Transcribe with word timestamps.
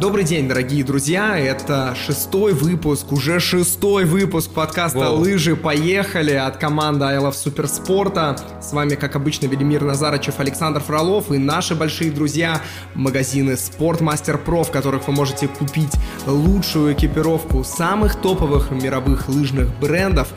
Добрый 0.00 0.22
день, 0.22 0.46
дорогие 0.46 0.84
друзья! 0.84 1.36
Это 1.36 1.96
шестой 1.96 2.52
выпуск, 2.52 3.10
уже 3.10 3.40
шестой 3.40 4.04
выпуск 4.04 4.52
подкаста 4.52 5.00
Вау. 5.00 5.16
«Лыжи 5.16 5.56
поехали» 5.56 6.34
от 6.34 6.56
команды 6.56 7.04
I 7.04 7.16
Love 7.16 7.32
Суперспорта. 7.32 8.36
С 8.62 8.72
вами, 8.72 8.94
как 8.94 9.16
обычно, 9.16 9.46
Велимир 9.46 9.82
Назарычев, 9.82 10.38
Александр 10.38 10.78
Фролов 10.78 11.32
и 11.32 11.38
наши 11.38 11.74
большие 11.74 12.12
друзья 12.12 12.62
магазины 12.94 13.56
Спортмастер 13.56 14.38
Про, 14.38 14.62
в 14.62 14.70
которых 14.70 15.08
вы 15.08 15.14
можете 15.14 15.48
купить 15.48 15.92
лучшую 16.28 16.92
экипировку 16.92 17.64
самых 17.64 18.14
топовых 18.20 18.70
мировых 18.70 19.28
лыжных 19.28 19.68
брендов. 19.80 20.28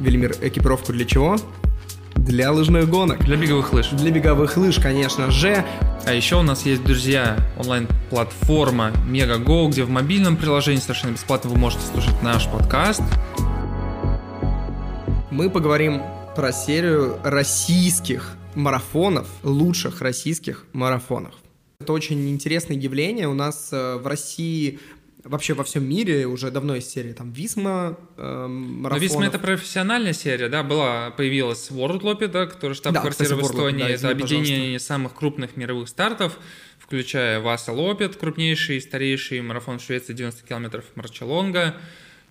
Велимир, 0.00 0.34
экипировку 0.42 0.92
для 0.92 1.04
чего? 1.04 1.36
Для 2.20 2.52
лыжных 2.52 2.88
гонок. 2.88 3.24
Для 3.24 3.36
беговых 3.36 3.72
лыж. 3.72 3.88
Для 3.88 4.10
беговых 4.10 4.58
лыж, 4.58 4.78
конечно 4.78 5.30
же. 5.30 5.64
А 6.04 6.12
еще 6.12 6.36
у 6.36 6.42
нас 6.42 6.66
есть, 6.66 6.84
друзья, 6.84 7.38
онлайн-платформа 7.58 8.92
MegaGo, 9.08 9.70
где 9.70 9.84
в 9.84 9.90
мобильном 9.90 10.36
приложении 10.36 10.80
совершенно 10.80 11.12
бесплатно 11.12 11.48
вы 11.48 11.56
можете 11.56 11.82
слушать 11.86 12.22
наш 12.22 12.46
подкаст. 12.46 13.02
Мы 15.30 15.48
поговорим 15.48 16.02
про 16.36 16.52
серию 16.52 17.18
российских 17.24 18.36
марафонов, 18.54 19.26
лучших 19.42 20.02
российских 20.02 20.66
марафонов. 20.74 21.32
Это 21.80 21.94
очень 21.94 22.28
интересное 22.28 22.76
явление. 22.76 23.28
У 23.28 23.34
нас 23.34 23.70
э, 23.72 23.96
в 23.96 24.06
России, 24.06 24.78
вообще 25.24 25.54
во 25.54 25.64
всем 25.64 25.88
мире 25.88 26.26
уже 26.26 26.50
давно 26.50 26.74
есть 26.74 26.90
серия 26.90 27.12
там 27.12 27.32
Висма 27.32 27.98
э, 28.16 28.46
Но 28.46 28.48
марафонов. 28.48 29.02
Висма 29.02 29.26
это 29.26 29.38
профессиональная 29.38 30.12
серия, 30.12 30.48
да, 30.48 30.62
была, 30.62 31.10
появилась 31.10 31.70
World 31.70 32.00
Lopet, 32.00 32.28
да, 32.28 32.46
которая 32.46 32.74
штаб-квартира 32.74 33.10
кстати, 33.10 33.40
в 33.40 33.42
Эстонии. 33.42 33.82
да, 33.82 33.88
это 33.88 34.10
объединение 34.10 34.78
самых 34.78 35.14
крупных 35.14 35.56
мировых 35.56 35.88
стартов, 35.88 36.38
включая 36.78 37.40
Васа 37.40 37.72
Лопет, 37.72 38.16
крупнейший 38.16 38.76
и 38.76 38.80
старейший 38.80 39.40
марафон 39.40 39.78
в 39.78 39.82
Швеции 39.82 40.12
90 40.12 40.46
километров 40.46 40.84
Марчелонга, 40.94 41.76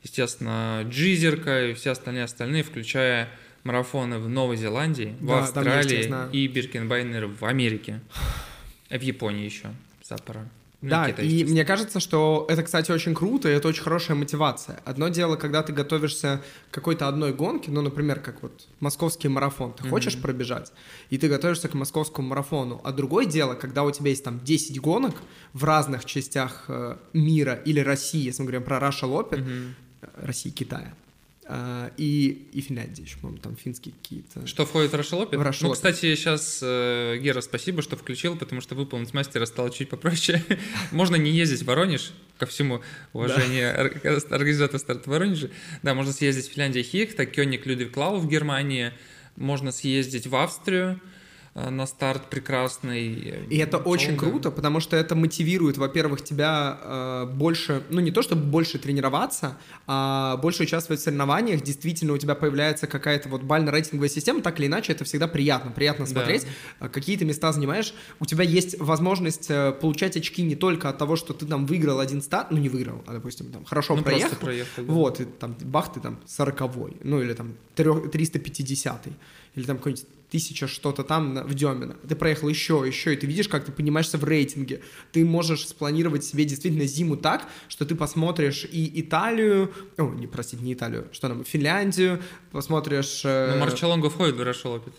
естественно, 0.03 0.83
Джизерка 0.89 1.67
и 1.67 1.73
все 1.73 1.91
остальные 1.91 2.23
остальные, 2.23 2.63
включая 2.63 3.29
марафоны 3.63 4.19
в 4.19 4.29
Новой 4.29 4.57
Зеландии, 4.57 5.15
в 5.19 5.27
Да, 5.27 5.41
есть, 5.41 5.55
я 5.55 5.61
Австралии 5.61 6.01
знаю. 6.03 6.31
и 6.31 6.47
Биркенбайнер 6.47 7.27
в 7.27 7.45
Америке. 7.45 7.99
А 8.89 8.97
в 8.97 9.01
Японии 9.01 9.45
еще. 9.45 9.67
Саппоро. 10.01 10.47
Да, 10.81 11.11
Китай, 11.11 11.27
и 11.27 11.43
мне 11.43 11.65
кажется, 11.65 11.99
что 11.99 12.45
это, 12.49 12.63
кстати, 12.63 12.89
очень 12.91 13.13
круто, 13.13 13.49
и 13.49 13.51
это 13.51 13.67
очень 13.67 13.83
хорошая 13.83 14.15
мотивация. 14.15 14.79
Одно 14.85 15.09
дело, 15.09 15.35
когда 15.35 15.61
ты 15.61 15.73
готовишься 15.73 16.41
к 16.71 16.73
какой-то 16.75 17.09
одной 17.09 17.33
гонке, 17.33 17.69
ну, 17.69 17.81
например, 17.81 18.21
как 18.21 18.41
вот 18.41 18.65
московский 18.79 19.27
марафон, 19.27 19.73
ты 19.73 19.83
хочешь 19.89 20.17
пробежать, 20.21 20.71
и 21.09 21.17
ты 21.17 21.27
готовишься 21.27 21.67
к 21.67 21.73
московскому 21.73 22.29
марафону. 22.29 22.79
А 22.85 22.93
другое 22.93 23.25
дело, 23.25 23.55
когда 23.55 23.83
у 23.83 23.91
тебя 23.91 24.09
есть 24.11 24.23
там 24.23 24.39
10 24.39 24.79
гонок 24.79 25.15
в 25.51 25.65
разных 25.65 26.05
частях 26.05 26.65
э, 26.69 26.95
мира 27.11 27.55
или 27.55 27.81
России, 27.81 28.23
если 28.23 28.41
мы 28.43 28.47
говорим 28.47 28.63
про 28.63 28.79
Раша 28.79 29.05
Лопет, 29.05 29.41
Мгм. 29.41 29.75
России, 30.15 30.49
Китая, 30.49 30.93
и, 31.97 32.47
и 32.53 32.61
Финляндии 32.61 33.01
еще, 33.01 33.17
по-моему, 33.17 33.41
там 33.41 33.55
финские 33.55 33.93
какие-то. 34.01 34.45
Что 34.45 34.65
входит 34.65 34.91
в 34.91 34.95
Рашелопит? 34.95 35.39
В 35.39 35.41
Rush 35.41 35.59
Ну, 35.61 35.71
кстати, 35.71 36.15
сейчас, 36.15 36.61
Гера, 36.61 37.41
спасибо, 37.41 37.81
что 37.81 37.95
включил, 37.97 38.35
потому 38.35 38.61
что 38.61 38.75
выполнить 38.75 39.13
мастера 39.13 39.45
стало 39.45 39.71
чуть 39.71 39.89
попроще. 39.89 40.43
можно 40.91 41.15
не 41.15 41.31
ездить 41.31 41.63
в 41.63 41.65
Воронеж, 41.65 42.13
ко 42.37 42.45
всему 42.45 42.81
уважению 43.13 43.69
ор- 43.73 44.23
организатора 44.29 44.77
старта 44.79 45.09
в 45.09 45.13
Воронеже. 45.13 45.49
Да, 45.81 45.93
можно 45.93 46.13
съездить 46.13 46.47
в 46.47 46.53
Финляндию 46.53 46.83
Хихта, 46.83 47.25
Кёник 47.25 47.65
Людвиг 47.65 47.93
Клау 47.93 48.17
в 48.19 48.27
Германии, 48.27 48.93
можно 49.35 49.71
съездить 49.71 50.27
в 50.27 50.35
Австрию 50.35 50.99
э, 51.03 51.18
на 51.55 51.85
старт 51.87 52.29
прекрасный. 52.29 53.45
И 53.49 53.57
это 53.57 53.77
очень 53.77 54.15
Долго. 54.15 54.29
круто, 54.29 54.51
потому 54.51 54.79
что 54.79 54.95
это 54.95 55.15
мотивирует, 55.15 55.77
во-первых, 55.77 56.23
тебя 56.23 56.77
э, 56.81 57.25
больше, 57.33 57.83
ну 57.89 57.99
не 58.01 58.11
то 58.11 58.21
чтобы 58.21 58.43
больше 58.43 58.77
тренироваться, 58.79 59.57
а 59.87 60.37
больше 60.37 60.63
участвовать 60.63 61.01
в 61.01 61.03
соревнованиях. 61.03 61.61
Действительно, 61.61 62.13
у 62.13 62.17
тебя 62.17 62.35
появляется 62.35 62.87
какая-то 62.87 63.29
вот 63.29 63.43
бально-рейтинговая 63.43 64.09
система, 64.09 64.41
так 64.41 64.59
или 64.59 64.67
иначе, 64.67 64.93
это 64.93 65.03
всегда 65.03 65.27
приятно. 65.27 65.71
Приятно 65.71 66.05
Да. 66.05 66.11
смотреть, 66.11 66.45
э, 66.79 66.89
какие 66.89 67.17
ты 67.17 67.25
места 67.25 67.51
занимаешь. 67.51 67.93
У 68.19 68.25
тебя 68.25 68.43
есть 68.43 68.79
возможность 68.79 69.47
э, 69.49 69.71
получать 69.71 70.15
очки 70.17 70.41
не 70.43 70.55
только 70.55 70.89
от 70.89 70.97
того, 70.97 71.15
что 71.15 71.33
ты 71.33 71.45
там 71.45 71.65
выиграл 71.65 71.99
один 71.99 72.21
старт, 72.21 72.51
ну 72.51 72.57
не 72.57 72.69
выиграл, 72.69 73.03
а, 73.07 73.13
допустим, 73.13 73.51
там 73.51 73.65
хорошо 73.65 73.95
Ну, 73.95 74.03
проехал. 74.03 74.37
проехал, 74.37 74.83
да. 74.85 74.93
Вот, 74.93 75.19
и 75.21 75.25
там 75.25 75.55
бах, 75.61 75.91
ты 75.93 75.99
там 75.99 76.19
40 76.27 76.95
ну 77.03 77.21
или 77.21 77.33
там 77.33 77.55
трё- 77.75 78.07
350 78.07 79.07
или 79.55 79.65
там 79.65 79.77
какой-нибудь 79.77 80.05
тысяча 80.29 80.67
что-то 80.67 81.03
там 81.03 81.33
на- 81.33 81.43
в 81.43 81.53
Демино. 81.55 81.95
Ты 82.07 82.15
проехал 82.15 82.49
еще, 82.49 82.83
еще, 82.85 83.13
и 83.13 83.17
ты 83.17 83.25
видишь, 83.27 83.47
как 83.47 83.65
ты 83.65 83.71
понимаешься 83.71 84.17
в 84.17 84.23
рейтинге. 84.23 84.81
Ты 85.11 85.25
можешь 85.25 85.67
спланировать 85.67 86.23
себе 86.23 86.45
действительно 86.45 86.85
зиму 86.85 87.17
так, 87.17 87.47
что 87.67 87.85
ты 87.85 87.95
посмотришь 87.95 88.65
и 88.71 89.01
Италию, 89.01 89.71
о, 89.97 90.13
не, 90.13 90.27
простите, 90.27 90.63
не 90.63 90.73
Италию, 90.73 91.07
что 91.11 91.29
там, 91.29 91.43
Финляндию, 91.43 92.21
посмотришь... 92.51 93.21
э, 93.25 93.53
Ну, 93.55 93.59
Марчелонга 93.61 94.09
входит 94.09 94.35
в 94.35 94.43
Рашелопит. 94.43 94.93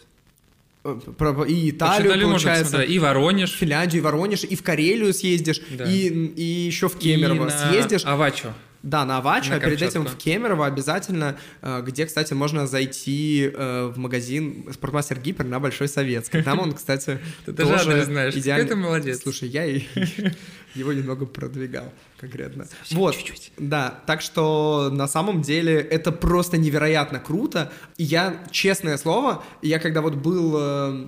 про- 0.82 1.44
и 1.44 1.70
Италию, 1.70 2.08
Италию 2.08 2.28
можно 2.28 2.30
получается, 2.48 2.64
посмотреть, 2.64 2.90
и 2.90 2.98
Воронеж. 2.98 3.50
Финляндию, 3.52 4.00
и 4.00 4.04
Воронеж, 4.04 4.44
и 4.44 4.56
в 4.56 4.62
Карелию 4.62 5.12
съездишь, 5.12 5.60
Да. 5.70 5.84
и, 5.84 6.08
и 6.08 6.42
еще 6.42 6.88
в 6.88 6.96
Кемерово 6.98 7.48
и 7.48 7.50
съездишь. 7.50 8.04
Авачо. 8.04 8.54
Да, 8.82 9.04
на 9.04 9.18
Авачо, 9.18 9.50
На 9.50 9.56
а 9.56 9.60
перед 9.60 9.82
этим 9.82 10.06
в 10.06 10.16
Кемерово 10.16 10.66
обязательно, 10.66 11.36
э, 11.60 11.82
где, 11.86 12.06
кстати, 12.06 12.32
можно 12.32 12.66
зайти 12.66 13.50
э, 13.52 13.92
в 13.94 13.98
магазин 13.98 14.66
Спортмастер 14.72 15.18
Гипер 15.20 15.44
на 15.44 15.60
Большой 15.60 15.86
Советской. 15.86 16.42
Там 16.42 16.60
он, 16.60 16.72
кстати, 16.72 17.18
Ты 17.44 17.52
тоже 17.52 17.74
адрес 17.74 18.06
знаешь. 18.06 18.34
Идеально- 18.34 18.68
ты 18.68 18.76
молодец. 18.76 19.20
Слушай, 19.22 19.48
я 19.48 19.64
его 20.74 20.92
немного 20.94 21.26
продвигал 21.26 21.92
конкретно. 22.18 22.66
Вот, 22.90 23.16
чуть-чуть. 23.16 23.52
да, 23.58 24.00
так 24.06 24.22
что 24.22 24.88
на 24.90 25.08
самом 25.08 25.42
деле 25.42 25.74
это 25.74 26.10
просто 26.10 26.56
невероятно 26.56 27.18
круто. 27.18 27.70
И 27.98 28.04
я, 28.04 28.42
честное 28.50 28.96
слово, 28.96 29.44
я 29.60 29.78
когда 29.78 30.00
вот 30.00 30.14
был 30.14 30.54
э, 30.58 31.06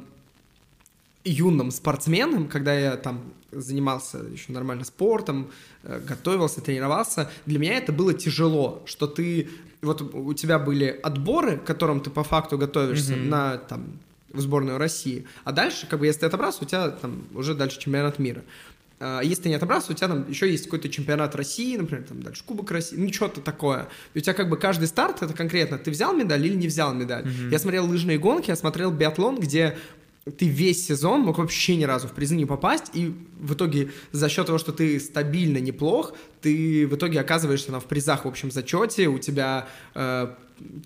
юным 1.25 1.71
спортсменом, 1.71 2.49
когда 2.49 2.75
я 2.75 2.97
там 2.97 3.33
занимался 3.53 4.19
еще 4.19 4.53
нормально 4.53 4.85
спортом, 4.85 5.51
э, 5.85 6.01
готовился, 6.07 6.61
тренировался, 6.61 7.31
для 7.47 7.59
меня 7.59 7.77
это 7.77 7.93
было 7.93 8.15
тяжело, 8.15 8.83
что 8.87 9.07
ты, 9.07 9.49
вот 9.83 10.03
у 10.15 10.35
тебя 10.35 10.59
были 10.59 10.99
отборы, 11.03 11.59
к 11.59 11.65
которым 11.65 12.01
ты 12.01 12.11
по 12.11 12.25
факту 12.25 12.59
готовишься 12.59 13.15
Мгм. 13.17 13.29
на 13.29 13.57
там 13.59 13.99
в 14.31 14.41
сборную 14.41 14.79
России, 14.79 15.27
а 15.45 15.53
дальше, 15.53 15.87
как 15.87 16.01
бы, 16.01 16.07
если 16.07 16.21
ты 16.21 16.27
отобрался, 16.27 16.65
у 16.65 16.67
тебя 16.67 16.89
там 16.91 17.25
уже 17.35 17.55
дальше 17.55 17.79
чемпионат 17.79 18.19
мира. 18.19 18.43
А 19.05 19.21
Если 19.21 19.43
ты 19.43 19.49
не 19.49 19.57
отобрался, 19.57 19.91
у 19.91 19.95
тебя 19.97 20.07
там 20.07 20.31
еще 20.31 20.49
есть 20.49 20.67
какой-то 20.67 20.89
чемпионат 20.89 21.35
России, 21.35 21.77
например, 21.77 22.05
там 22.05 22.23
дальше 22.23 22.45
Кубок 22.47 22.71
России, 22.71 22.97
ну 22.97 23.13
что-то 23.13 23.41
такое. 23.41 23.89
И 24.15 24.19
у 24.19 24.23
тебя 24.23 24.33
как 24.33 24.49
бы 24.49 24.57
каждый 24.57 24.87
старт 24.87 25.23
это 25.23 25.35
конкретно, 25.35 25.77
ты 25.77 25.91
взял 25.91 26.15
медаль 26.15 26.47
или 26.47 26.55
не 26.55 26.69
взял 26.69 26.95
медаль. 26.95 27.27
Я 27.51 27.59
смотрел 27.59 27.85
лыжные 27.87 28.17
гонки, 28.19 28.51
я 28.51 28.57
смотрел 28.57 28.93
биатлон, 28.93 29.41
где 29.41 29.77
ты 30.25 30.47
весь 30.47 30.87
сезон 30.87 31.23
мог 31.23 31.39
вообще 31.39 31.75
ни 31.77 31.85
разу 31.85 32.07
в 32.07 32.13
призы 32.13 32.37
не 32.37 32.47
попасть, 32.47 32.91
и 32.95 33.15
в 33.41 33.55
итоге 33.55 33.91
за 34.13 34.29
счет 34.29 34.47
того, 34.47 34.59
что 34.59 34.73
ты 34.73 35.01
стабильно 35.01 35.59
неплох, 35.59 36.13
ты 36.41 36.87
в 36.87 36.95
итоге 36.95 37.21
оказываешься 37.21 37.73
там, 37.73 37.81
в 37.81 37.87
призах 37.87 38.25
в 38.25 38.29
общем 38.29 38.51
зачете, 38.51 39.09
у 39.09 39.19
тебя 39.19 39.69
э, 39.95 40.33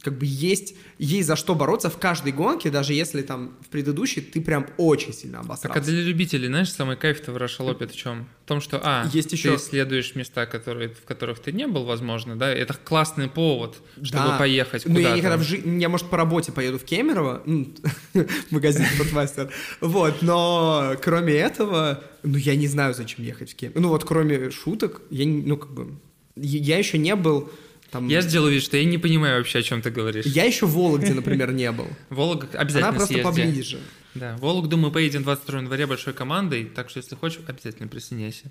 как 0.02 0.18
бы 0.18 0.24
есть, 0.26 0.74
есть 0.98 1.26
за 1.28 1.36
что 1.36 1.54
бороться 1.54 1.90
в 1.90 1.98
каждой 1.98 2.32
гонке, 2.32 2.70
даже 2.70 2.92
если 2.94 3.22
там 3.22 3.56
в 3.60 3.68
предыдущей 3.68 4.20
ты 4.20 4.40
прям 4.40 4.66
очень 4.78 5.12
сильно 5.12 5.40
обосрался. 5.40 5.68
Так, 5.68 5.76
а 5.76 5.80
для 5.80 6.00
любителей, 6.02 6.46
знаешь, 6.48 6.70
самый 6.72 6.96
кайф-то 6.96 7.32
в 7.32 7.36
Рашалопе 7.36 7.86
в 7.86 7.94
чем? 7.94 8.26
В 8.44 8.48
том, 8.48 8.60
что, 8.60 8.80
а, 8.82 9.08
Есть 9.12 9.30
ты 9.30 9.36
еще- 9.36 9.56
исследуешь 9.56 10.14
места, 10.14 10.46
которые, 10.46 10.90
в 10.90 11.02
которых 11.04 11.40
ты 11.40 11.52
не 11.52 11.66
был, 11.66 11.84
возможно, 11.84 12.36
да, 12.36 12.48
это 12.50 12.74
классный 12.74 13.28
повод, 13.28 13.76
чтобы 14.02 14.24
Да. 14.28 14.38
поехать 14.38 14.86
Ну, 14.86 14.94
куда-то. 14.94 15.08
я 15.10 15.16
никогда 15.16 15.36
в 15.36 15.42
жизни, 15.42 15.80
я, 15.80 15.88
может, 15.88 16.06
по 16.08 16.16
работе 16.16 16.52
поеду 16.52 16.78
в 16.78 16.84
Кемерово, 16.84 17.42
ну, 17.46 17.66
магазин 18.50 18.86
Спортмастер, 18.94 19.50
вот, 19.80 20.22
но 20.22 20.94
кроме 21.02 21.34
этого, 21.34 22.02
ну, 22.22 22.36
я 22.38 22.54
не 22.56 22.68
знаю, 22.68 22.94
зачем 22.94 23.24
ехать 23.24 23.50
в 23.52 23.56
Кемерово. 23.56 23.80
Ну, 23.82 23.88
вот 23.88 24.04
кроме 24.04 24.50
шуток, 24.50 25.02
я, 25.10 25.26
ну, 25.26 25.56
как 25.56 25.70
бы, 25.72 25.96
я 26.36 26.78
еще 26.78 26.98
не 26.98 27.14
был 27.16 27.50
там... 27.90 28.08
Я 28.08 28.20
сделал 28.20 28.48
вид, 28.48 28.62
что 28.62 28.76
я 28.76 28.84
не 28.84 28.98
понимаю 28.98 29.38
вообще, 29.38 29.58
о 29.60 29.62
чем 29.62 29.82
ты 29.82 29.90
говоришь. 29.90 30.26
Я 30.26 30.44
еще 30.44 30.66
в 30.66 30.70
Вологде, 30.72 31.14
например, 31.14 31.52
не 31.52 31.70
был. 31.72 31.86
Волок 32.10 32.46
обязательно 32.54 32.88
Она 32.88 32.96
просто 32.96 33.14
съезди. 33.14 33.22
поближе. 33.24 33.78
Да, 34.14 34.36
в 34.36 34.40
Вологду 34.40 34.76
мы 34.76 34.90
поедем 34.90 35.22
22 35.22 35.58
января 35.60 35.86
большой 35.86 36.14
командой, 36.14 36.64
так 36.64 36.88
что 36.90 36.98
если 36.98 37.14
хочешь, 37.16 37.40
обязательно 37.46 37.88
присоединяйся. 37.88 38.50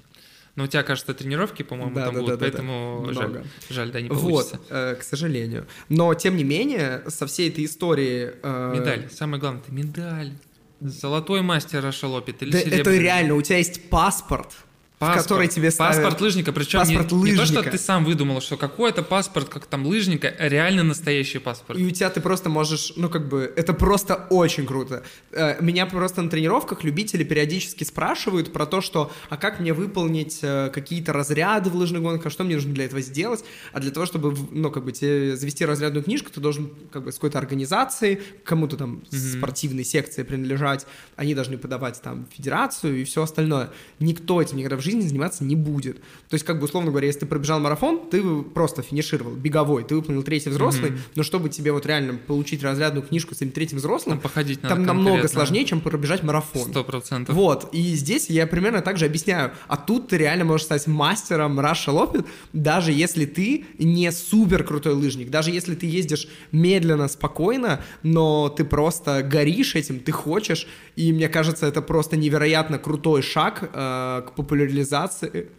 Но 0.56 0.64
у 0.64 0.68
тебя, 0.68 0.84
кажется, 0.84 1.14
тренировки, 1.14 1.64
по-моему, 1.64 1.96
Да, 1.96 2.06
там 2.06 2.14
да, 2.16 2.22
будут, 2.22 2.40
да, 2.40 2.46
да, 2.46 2.46
да. 2.46 2.52
поэтому 2.52 3.10
жаль, 3.14 3.28
Много. 3.28 3.46
жаль, 3.70 3.92
да, 3.92 4.00
не 4.02 4.10
Вот, 4.10 4.22
получится. 4.22 4.60
э, 4.70 4.96
к 4.96 5.04
сожалению. 5.04 5.68
Но, 5.90 6.14
тем 6.14 6.38
не 6.38 6.44
менее, 6.46 7.04
со 7.10 7.28
всей 7.28 7.50
этой 7.50 7.66
истории... 7.66 8.32
э, 8.42 8.74
Медаль, 8.78 9.10
самое 9.12 9.40
главное, 9.42 9.62
это 9.64 9.72
медаль. 9.74 10.32
Золотой 10.80 11.42
мастер 11.42 11.82
Рашалопит 11.84 12.42
или 12.44 12.52
Да 12.52 12.60
серебряный? 12.60 12.82
это 12.82 12.98
реально, 12.98 13.36
у 13.36 13.42
тебя 13.42 13.58
есть 13.58 13.90
паспорт 13.90 14.56
в 15.00 15.14
которой 15.14 15.48
тебе 15.48 15.72
ставят... 15.72 15.96
Паспорт 15.96 16.22
лыжника, 16.22 16.54
причем 16.54 16.80
Паспорт 16.80 17.12
не, 17.12 17.32
не 17.32 17.38
то, 17.38 17.46
что 17.46 17.56
лыжника. 17.58 17.72
ты 17.72 17.78
сам 17.78 18.06
выдумал, 18.06 18.42
что 18.42 18.56
какой-то 18.58 19.04
паспорт, 19.04 19.50
как 19.50 19.66
там 19.66 19.86
лыжника, 19.86 20.34
а 20.38 20.48
реально 20.48 20.84
настоящий 20.84 21.40
паспорт. 21.40 21.78
И 21.80 21.86
у 21.86 21.92
тебя 21.92 22.10
ты 22.10 22.22
просто 22.22 22.50
можешь, 22.50 22.94
ну 22.96 23.10
как 23.10 23.28
бы, 23.28 23.52
это 23.56 23.74
просто 23.74 24.28
очень 24.30 24.66
круто. 24.66 25.04
Э, 25.32 25.62
Меня 25.62 25.86
просто 25.86 26.22
на 26.22 26.30
тренировках 26.30 26.84
любители 26.84 27.24
периодически 27.24 27.84
спрашивают 27.84 28.54
про 28.54 28.66
то, 28.66 28.82
что, 28.82 29.12
а 29.30 29.38
как 29.38 29.60
мне 29.60 29.74
выполнить 29.74 30.40
э, 30.42 30.70
какие-то 30.74 31.12
разряды 31.12 31.70
в 31.70 31.76
лыжных 31.76 32.02
гонках, 32.02 32.32
что 32.32 32.44
мне 32.44 32.56
нужно 32.56 32.74
для 32.74 32.86
этого 32.86 33.02
сделать. 33.02 33.44
А 33.74 33.80
для 33.80 33.92
того, 33.92 34.06
чтобы, 34.06 34.36
ну 34.52 34.72
как 34.72 34.86
бы, 34.86 34.94
тебе 34.94 35.36
завести 35.36 35.66
разрядную 35.66 36.04
книжку, 36.04 36.30
ты 36.32 36.40
должен 36.40 36.72
как 36.92 37.04
бы 37.04 37.12
с 37.12 37.16
какой-то 37.16 37.38
организацией, 37.38 38.22
кому-то 38.44 38.78
там 38.78 39.04
спортивной 39.12 39.84
секции 39.84 40.24
принадлежать, 40.24 40.86
они 41.18 41.36
должны 41.36 41.58
подавать 41.58 42.02
там 42.02 42.28
федерацию 42.34 43.02
и 43.02 43.04
все 43.04 43.24
остальное. 43.24 43.72
Никто 44.00 44.42
этим 44.42 44.58
никогда 44.58 44.78
в 44.78 44.85
жизни 44.86 45.02
заниматься 45.02 45.44
не 45.44 45.56
будет. 45.56 45.98
То 46.30 46.34
есть, 46.34 46.46
как 46.46 46.60
бы, 46.60 46.66
условно 46.66 46.92
говоря, 46.92 47.08
если 47.08 47.22
ты 47.22 47.26
пробежал 47.26 47.60
марафон, 47.60 48.10
ты 48.10 48.24
просто 48.42 48.82
финишировал, 48.82 49.34
беговой, 49.34 49.84
ты 49.84 49.96
выполнил 49.96 50.24
третий 50.24 50.50
взрослый, 50.50 50.94
но 51.16 51.24
чтобы 51.24 51.50
тебе 51.50 51.72
вот 51.72 51.86
реально 51.86 52.16
получить 52.16 52.64
разрядную 52.64 53.06
книжку 53.06 53.36
с 53.36 53.38
этим 53.38 53.52
третьим 53.52 53.78
взрослым, 53.80 54.18
Там 54.18 54.22
походить 54.22 54.62
там 54.62 54.84
намного 54.84 55.28
сложнее, 55.28 55.66
чем 55.66 55.82
пробежать 55.82 56.24
марафон. 56.24 56.70
Сто 56.70 56.84
процентов. 56.84 57.36
Вот, 57.36 57.70
и 57.74 57.96
здесь 57.96 58.30
я 58.30 58.48
примерно 58.48 58.82
так 58.82 58.98
же 58.98 59.06
объясняю. 59.06 59.52
А 59.68 59.78
тут 59.78 60.08
ты 60.10 60.18
реально 60.18 60.46
можешь 60.46 60.66
стать 60.66 60.88
мастером 60.88 61.60
Раша 61.60 61.92
Лопет, 61.92 62.26
даже 62.54 62.92
если 62.92 63.26
ты 63.26 63.66
не 63.80 64.12
супер 64.12 64.64
крутой 64.64 64.94
лыжник, 64.94 65.30
даже 65.30 65.52
если 65.52 65.76
ты 65.76 65.86
ездишь 65.86 66.28
медленно, 66.52 67.08
спокойно, 67.08 67.82
но 68.04 68.50
ты 68.50 68.64
просто 68.64 69.24
горишь 69.24 69.76
этим, 69.76 70.00
ты 70.00 70.12
хочешь, 70.12 70.68
и 70.96 71.12
мне 71.12 71.28
кажется, 71.30 71.66
это 71.66 71.82
просто 71.82 72.18
невероятно 72.18 72.80
крутой 72.80 73.22
шаг 73.22 73.64
э, 73.64 74.24
к 74.28 74.32
популяризации, 74.36 75.50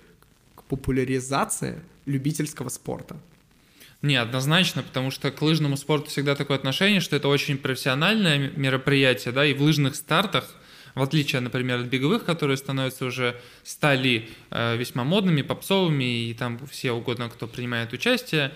к 0.55 0.63
популяризации 0.65 1.81
любительского 2.07 2.71
спорта. 2.71 3.17
Не, 4.03 4.17
однозначно, 4.17 4.83
потому 4.83 5.11
что 5.11 5.31
к 5.31 5.43
лыжному 5.43 5.77
спорту 5.77 6.11
всегда 6.11 6.35
такое 6.35 6.57
отношение, 6.57 7.01
что 7.01 7.17
это 7.17 7.29
очень 7.29 7.59
профессиональное 7.59 8.51
мероприятие, 8.57 9.33
да, 9.33 9.45
и 9.45 9.55
в 9.55 9.63
лыжных 9.63 9.97
стартах, 9.97 10.55
в 10.95 11.03
отличие, 11.03 11.41
например, 11.41 11.81
от 11.81 11.87
беговых, 11.87 12.25
которые 12.25 12.57
становятся 12.57 13.05
уже 13.05 13.37
стали 13.63 14.29
э, 14.51 14.77
весьма 14.77 15.05
модными, 15.05 15.43
попсовыми, 15.43 16.29
и 16.29 16.35
там 16.35 16.59
все 16.67 16.93
угодно, 16.93 17.29
кто 17.29 17.47
принимает 17.47 17.93
участие, 17.93 18.53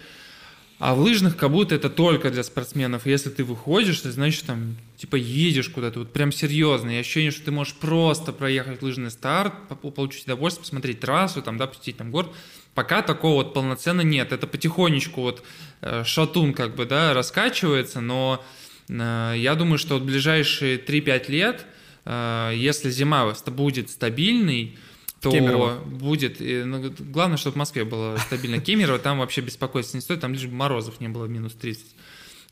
а 0.80 0.94
в 0.94 1.00
лыжных 1.00 1.36
как 1.36 1.52
будто 1.52 1.74
это 1.74 1.90
только 1.90 2.30
для 2.30 2.42
спортсменов. 2.42 3.04
Если 3.04 3.28
ты 3.28 3.44
выходишь, 3.44 4.00
ты 4.00 4.10
значит 4.10 4.46
там 4.46 4.76
типа 4.96 5.16
едешь 5.16 5.68
куда-то, 5.68 5.98
вот 5.98 6.10
прям 6.10 6.32
серьезно. 6.32 6.88
И 6.88 6.96
ощущение, 6.96 7.30
что 7.30 7.44
ты 7.44 7.50
можешь 7.50 7.74
просто 7.74 8.32
проехать 8.32 8.80
лыжный 8.80 9.10
старт, 9.10 9.52
по- 9.68 9.90
получить 9.90 10.24
удовольствие, 10.24 10.62
посмотреть 10.62 11.00
трассу, 11.00 11.42
там, 11.42 11.58
да, 11.58 11.66
посетить 11.66 11.98
там 11.98 12.10
город. 12.10 12.30
Пока 12.74 13.02
такого 13.02 13.44
вот 13.44 13.52
полноценно 13.52 14.00
нет. 14.00 14.32
Это 14.32 14.46
потихонечку 14.46 15.20
вот 15.20 15.44
э, 15.82 16.02
шатун 16.06 16.54
как 16.54 16.76
бы, 16.76 16.86
да, 16.86 17.12
раскачивается, 17.12 18.00
но 18.00 18.42
э, 18.88 19.34
я 19.36 19.54
думаю, 19.56 19.76
что 19.76 19.94
вот 19.94 20.04
ближайшие 20.04 20.78
3-5 20.78 21.30
лет, 21.30 21.66
э, 22.06 22.52
если 22.56 22.88
зима 22.88 23.34
будет 23.48 23.90
стабильной, 23.90 24.78
то 25.20 25.30
Кемерово. 25.30 25.78
будет. 25.84 26.40
и, 26.40 26.62
ну, 26.64 26.92
главное, 26.98 27.36
чтобы 27.36 27.54
в 27.54 27.58
Москве 27.58 27.84
было 27.84 28.16
стабильно 28.16 28.58
Кемерово, 28.58 28.98
там 28.98 29.18
вообще 29.18 29.42
беспокоиться 29.42 29.96
не 29.96 30.00
стоит, 30.00 30.20
там 30.20 30.32
лишь 30.32 30.46
бы 30.46 30.54
морозов 30.54 31.00
не 31.00 31.08
было 31.08 31.26
минус 31.26 31.52
30. 31.54 31.84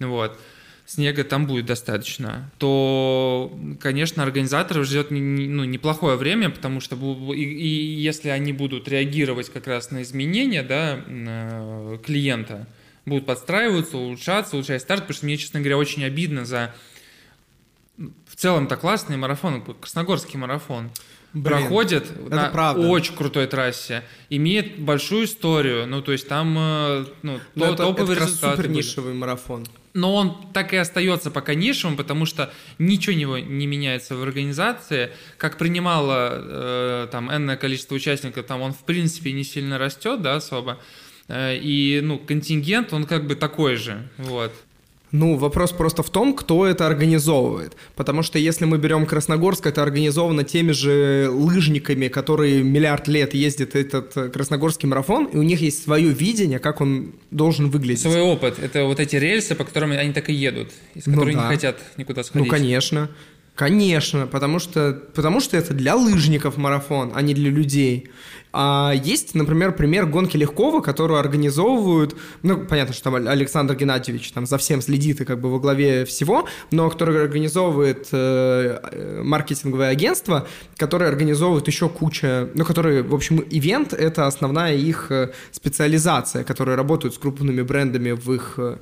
Вот. 0.00 0.38
Снега 0.84 1.22
там 1.22 1.46
будет 1.46 1.66
достаточно, 1.66 2.50
то, 2.56 3.54
конечно, 3.78 4.22
организаторов 4.22 4.86
ждет 4.86 5.10
ну, 5.10 5.64
неплохое 5.64 6.16
время, 6.16 6.48
потому 6.48 6.80
что 6.80 6.96
и, 7.34 7.42
и 7.42 7.68
если 8.00 8.30
они 8.30 8.54
будут 8.54 8.88
реагировать 8.88 9.50
как 9.50 9.66
раз 9.66 9.90
на 9.90 10.00
изменения 10.00 10.62
да, 10.62 11.04
э, 11.06 11.98
клиента, 12.02 12.66
будут 13.04 13.26
подстраиваться, 13.26 13.98
улучшаться, 13.98 14.56
улучшать 14.56 14.80
старт, 14.80 15.02
потому 15.02 15.14
что 15.14 15.26
мне, 15.26 15.36
честно 15.36 15.60
говоря, 15.60 15.76
очень 15.76 16.04
обидно 16.04 16.46
за 16.46 16.74
в 17.98 18.36
целом-то 18.36 18.76
классный 18.76 19.18
марафон, 19.18 19.62
Красногорский 19.62 20.38
марафон. 20.38 20.90
Блин, 21.34 21.58
проходит 21.58 22.30
на 22.30 22.48
правда. 22.48 22.86
очень 22.86 23.14
крутой 23.14 23.46
трассе, 23.46 24.02
имеет 24.30 24.78
большую 24.78 25.26
историю, 25.26 25.86
ну 25.86 26.00
то 26.00 26.12
есть 26.12 26.26
там 26.26 26.56
э, 26.58 27.04
ну, 27.22 27.40
Но 27.54 27.66
то- 27.66 27.72
это, 27.72 27.82
это 27.82 27.82
топовые 27.84 28.18
раз 28.18 28.28
результаты 28.28 28.56
супер 28.62 28.70
нишевый 28.70 29.14
марафон. 29.14 29.66
Но 29.94 30.14
он 30.14 30.52
так 30.52 30.72
и 30.72 30.76
остается 30.76 31.30
пока 31.30 31.54
нишевым, 31.54 31.96
потому 31.96 32.24
что 32.24 32.52
ничего 32.78 33.12
не, 33.12 33.42
не 33.42 33.66
меняется 33.66 34.16
в 34.16 34.22
организации. 34.22 35.10
Как 35.38 35.58
принимало 35.58 36.30
э, 36.32 37.08
там 37.10 37.34
энное 37.34 37.56
количество 37.56 37.94
участников, 37.94 38.46
там 38.46 38.62
он 38.62 38.72
в 38.72 38.84
принципе 38.84 39.32
не 39.32 39.44
сильно 39.44 39.76
растет, 39.76 40.22
да, 40.22 40.36
особо. 40.36 40.78
Э, 41.28 41.56
и 41.56 42.00
ну 42.02 42.18
контингент 42.18 42.92
он 42.92 43.04
как 43.04 43.26
бы 43.26 43.34
такой 43.34 43.76
же, 43.76 44.08
вот. 44.18 44.52
Ну, 45.10 45.36
вопрос 45.36 45.72
просто 45.72 46.02
в 46.02 46.10
том, 46.10 46.34
кто 46.34 46.66
это 46.66 46.86
организовывает. 46.86 47.76
Потому 47.96 48.22
что 48.22 48.38
если 48.38 48.66
мы 48.66 48.76
берем 48.78 49.06
Красногорск, 49.06 49.66
это 49.66 49.82
организовано 49.82 50.44
теми 50.44 50.72
же 50.72 51.28
лыжниками, 51.30 52.08
которые 52.08 52.62
миллиард 52.62 53.08
лет 53.08 53.32
ездят 53.34 53.74
этот 53.74 54.16
э, 54.16 54.28
Красногорский 54.28 54.86
марафон, 54.88 55.24
и 55.26 55.36
у 55.38 55.42
них 55.42 55.60
есть 55.62 55.82
свое 55.84 56.10
видение, 56.10 56.58
как 56.58 56.80
он 56.82 57.14
должен 57.30 57.70
выглядеть. 57.70 58.02
Свой 58.02 58.20
опыт 58.20 58.58
это 58.58 58.84
вот 58.84 59.00
эти 59.00 59.16
рельсы, 59.16 59.54
по 59.54 59.64
которым 59.64 59.92
они 59.92 60.12
так 60.12 60.28
и 60.28 60.34
едут, 60.34 60.70
из 60.94 61.06
Ну 61.06 61.14
которых 61.14 61.34
да. 61.36 61.42
не 61.42 61.48
хотят 61.48 61.78
никуда 61.96 62.20
Ну, 62.20 62.24
сходить. 62.24 62.50
конечно. 62.50 63.10
Конечно, 63.58 64.28
потому 64.28 64.60
что, 64.60 65.02
потому 65.16 65.40
что 65.40 65.56
это 65.56 65.74
для 65.74 65.96
лыжников 65.96 66.56
марафон, 66.58 67.10
а 67.16 67.22
не 67.22 67.34
для 67.34 67.50
людей. 67.50 68.08
А 68.52 68.92
есть, 68.94 69.34
например, 69.34 69.72
пример 69.72 70.06
гонки 70.06 70.36
Легкова, 70.36 70.80
которую 70.80 71.18
организовывают, 71.18 72.14
ну, 72.44 72.64
понятно, 72.66 72.94
что 72.94 73.10
там 73.10 73.16
Александр 73.16 73.74
Геннадьевич 73.74 74.30
там 74.30 74.46
за 74.46 74.58
всем 74.58 74.80
следит 74.80 75.22
и 75.22 75.24
как 75.24 75.40
бы 75.40 75.50
во 75.50 75.58
главе 75.58 76.04
всего, 76.04 76.46
но 76.70 76.88
который 76.88 77.20
организовывает 77.20 78.06
э, 78.12 78.78
э, 78.92 79.22
маркетинговое 79.24 79.88
агентство, 79.88 80.46
которое 80.76 81.10
организовывает 81.10 81.66
еще 81.66 81.88
куча, 81.88 82.50
ну, 82.54 82.64
которые, 82.64 83.02
в 83.02 83.12
общем, 83.12 83.44
ивент— 83.50 83.92
это 83.92 84.28
основная 84.28 84.76
их 84.76 85.10
э, 85.10 85.32
специализация, 85.50 86.44
которые 86.44 86.76
работают 86.76 87.16
с 87.16 87.18
крупными 87.18 87.62
брендами 87.62 88.12
в 88.12 88.32
их 88.32 88.54
э, 88.58 88.76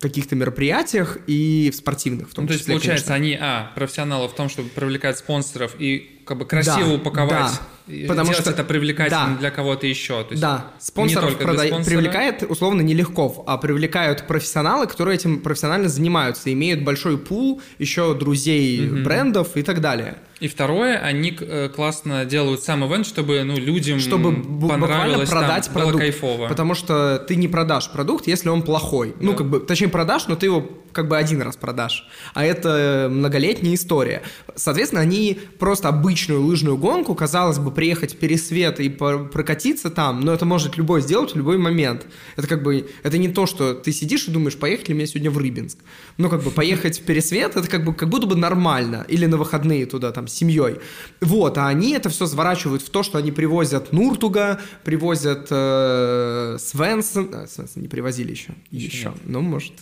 каких-то 0.00 0.34
мероприятиях 0.34 1.18
и 1.26 1.70
в 1.72 1.76
спортивных 1.76 2.30
в 2.30 2.34
том 2.34 2.44
Ну, 2.44 2.48
то 2.48 2.54
есть, 2.54 2.64
числе, 2.64 2.74
получается, 2.74 3.08
конечно. 3.08 3.24
они, 3.24 3.38
а, 3.40 3.72
профессионалы 3.74 4.28
в 4.28 4.34
том, 4.34 4.48
чтобы 4.48 4.68
привлекать 4.70 5.18
спонсоров 5.18 5.76
и 5.78 6.21
как 6.32 6.38
бы 6.38 6.44
красиво 6.46 6.88
Да, 6.88 6.94
упаковать, 6.94 7.60
да. 7.86 7.92
и 7.94 8.06
Потому 8.06 8.32
что- 8.32 8.50
это 8.50 8.64
привлекательным 8.64 9.34
да. 9.34 9.38
для 9.40 9.50
кого-то 9.50 9.86
еще. 9.86 10.22
То 10.24 10.28
есть, 10.30 10.40
Да, 10.40 10.70
спонсоров 10.78 11.24
не 11.24 11.30
только 11.36 11.44
для 11.44 11.52
продай- 11.52 11.68
спонсора. 11.68 11.94
привлекает 11.94 12.42
условно 12.42 12.80
не 12.80 12.94
Легков, 12.94 13.40
а 13.46 13.58
привлекают 13.58 14.26
профессионалы, 14.26 14.86
которые 14.86 15.16
этим 15.16 15.40
профессионально 15.40 15.88
занимаются, 15.90 16.50
имеют 16.52 16.82
большой 16.84 17.18
пул 17.18 17.60
еще 17.78 18.14
друзей 18.14 18.86
брендов 18.86 19.56
и 19.56 19.62
так 19.62 19.80
далее. 19.82 20.16
И 20.40 20.48
второе, 20.48 20.98
они 20.98 21.36
э, 21.40 21.68
классно 21.68 22.24
делают 22.24 22.64
сам 22.64 22.84
ивент, 22.84 23.06
чтобы 23.06 23.44
ну, 23.44 23.56
людям 23.56 24.00
Чтобы 24.00 24.34
понравилось, 24.68 25.28
там, 25.28 25.38
продать 25.38 25.68
было 25.70 25.82
продукт. 25.82 25.98
кайфово. 25.98 26.48
Потому 26.48 26.74
что 26.74 27.18
ты 27.28 27.36
не 27.36 27.46
продашь 27.46 27.90
продукт, 27.92 28.26
если 28.26 28.48
он 28.48 28.62
плохой. 28.62 29.14
Ну, 29.20 29.32
Да. 29.32 29.38
как 29.38 29.46
бы, 29.48 29.60
точнее, 29.60 29.86
продашь, 29.88 30.26
но 30.26 30.34
ты 30.34 30.46
его 30.46 30.68
как 30.92 31.06
бы 31.08 31.16
один 31.16 31.40
раз 31.42 31.56
продашь. 31.56 32.08
А 32.34 32.44
это 32.44 33.06
многолетняя 33.08 33.74
история. 33.74 34.22
Соответственно, 34.56 35.00
они 35.00 35.38
просто 35.60 35.88
обычную 36.22 36.42
лыжную 36.42 36.76
гонку, 36.76 37.14
казалось 37.14 37.58
бы, 37.58 37.72
приехать 37.72 38.14
в 38.14 38.16
Пересвет 38.16 38.78
и 38.80 38.88
прокатиться 38.88 39.90
там, 39.90 40.20
но 40.20 40.32
это 40.32 40.44
может 40.44 40.76
любой 40.76 41.02
сделать 41.02 41.34
в 41.34 41.36
любой 41.36 41.58
момент. 41.58 42.06
Это 42.36 42.46
как 42.46 42.62
бы, 42.62 42.88
это 43.02 43.18
не 43.18 43.28
то, 43.28 43.46
что 43.46 43.74
ты 43.74 43.92
сидишь 43.92 44.28
и 44.28 44.30
думаешь, 44.30 44.56
поехать 44.56 44.88
ли 44.88 44.94
мне 44.94 45.06
сегодня 45.06 45.30
в 45.30 45.38
Рыбинск. 45.38 45.78
Ну, 46.18 46.28
как 46.28 46.44
бы, 46.44 46.50
поехать 46.50 47.00
в 47.00 47.02
Пересвет, 47.02 47.56
это 47.56 47.68
как 47.68 47.84
бы, 47.84 47.92
как 47.92 48.08
будто 48.08 48.26
бы 48.26 48.36
нормально. 48.36 49.04
Или 49.08 49.26
на 49.26 49.36
выходные 49.36 49.86
туда, 49.86 50.12
там, 50.12 50.28
с 50.28 50.32
семьей. 50.32 50.76
Вот, 51.20 51.58
а 51.58 51.68
они 51.68 51.92
это 51.92 52.08
все 52.08 52.26
сворачивают 52.26 52.82
в 52.82 52.90
то, 52.90 53.02
что 53.02 53.18
они 53.18 53.32
привозят 53.32 53.92
Нуртуга, 53.92 54.60
привозят 54.84 55.48
э, 55.50 56.56
Свенсон... 56.60 57.30
а, 57.32 57.46
Свенсон 57.48 57.82
не 57.82 57.88
привозили 57.88 58.30
еще. 58.30 58.54
Еще 58.70 58.86
Еще. 58.86 59.12
Ну, 59.24 59.40
может, 59.40 59.72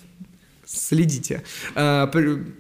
следите. 0.72 1.42
Э, 1.74 2.06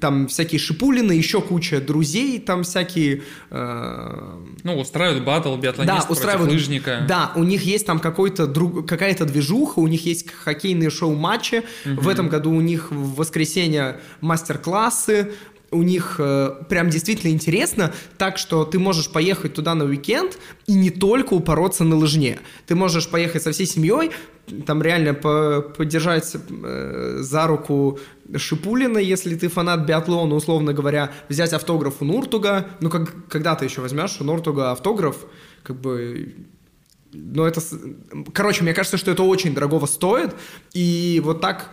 там 0.00 0.26
всякие 0.28 0.58
Шипулины, 0.58 1.12
еще 1.12 1.40
куча 1.40 1.80
друзей, 1.80 2.38
там 2.40 2.62
всякие... 2.64 3.22
э, 3.50 4.38
Ну, 4.64 4.78
устраивают 4.78 5.24
батл 5.24 5.56
биатлонист 5.56 6.06
да, 6.06 6.06
устраивают. 6.08 6.50
лыжника. 6.52 7.04
Да, 7.08 7.32
у 7.36 7.44
них 7.44 7.62
есть 7.62 7.86
там 7.86 7.98
какой-то 8.00 8.46
друг, 8.46 8.88
какая-то 8.88 9.24
движуха, 9.26 9.78
у 9.78 9.86
них 9.86 10.04
есть 10.06 10.30
хоккейные 10.30 10.90
шоу-матчи. 10.90 11.62
В 11.84 12.08
этом 12.08 12.28
году 12.28 12.50
у 12.52 12.60
них 12.60 12.90
в 12.90 13.14
воскресенье 13.16 14.00
мастер-классы. 14.20 15.32
У 15.72 15.84
них 15.84 16.16
э, 16.18 16.50
прям 16.68 16.90
действительно 16.90 17.30
интересно, 17.30 17.94
так 18.18 18.38
что 18.38 18.64
ты 18.64 18.80
можешь 18.80 19.08
поехать 19.08 19.54
туда 19.54 19.76
на 19.76 19.84
уикенд 19.84 20.36
и 20.66 20.72
не 20.74 20.90
только 20.90 21.34
упороться 21.34 21.84
на 21.84 21.94
лыжне. 21.94 22.40
Ты 22.66 22.74
можешь 22.74 23.08
поехать 23.08 23.44
со 23.44 23.52
всей 23.52 23.66
семьей, 23.66 24.10
там 24.66 24.82
реально 24.82 25.14
по- 25.14 25.62
подержать 25.62 26.34
э, 26.34 27.16
за 27.20 27.46
руку 27.46 27.98
Шипулина, 28.36 28.98
если 28.98 29.34
ты 29.34 29.48
фанат 29.48 29.86
биатлона, 29.86 30.34
условно 30.34 30.72
говоря, 30.72 31.12
взять 31.28 31.52
автограф 31.52 31.96
у 32.00 32.04
Нуртуга. 32.04 32.66
Ну, 32.80 32.90
как, 32.90 33.28
когда 33.28 33.54
ты 33.54 33.64
еще 33.64 33.80
возьмешь 33.80 34.20
у 34.20 34.24
Нуртуга 34.24 34.72
автограф, 34.72 35.16
как 35.62 35.76
бы 35.80 36.34
но 37.12 37.46
это... 37.46 37.60
Короче, 38.32 38.62
мне 38.62 38.72
кажется, 38.72 38.96
что 38.96 39.10
это 39.10 39.22
очень 39.22 39.54
дорогого 39.54 39.86
стоит, 39.86 40.34
и 40.72 41.20
вот 41.24 41.40
так 41.40 41.70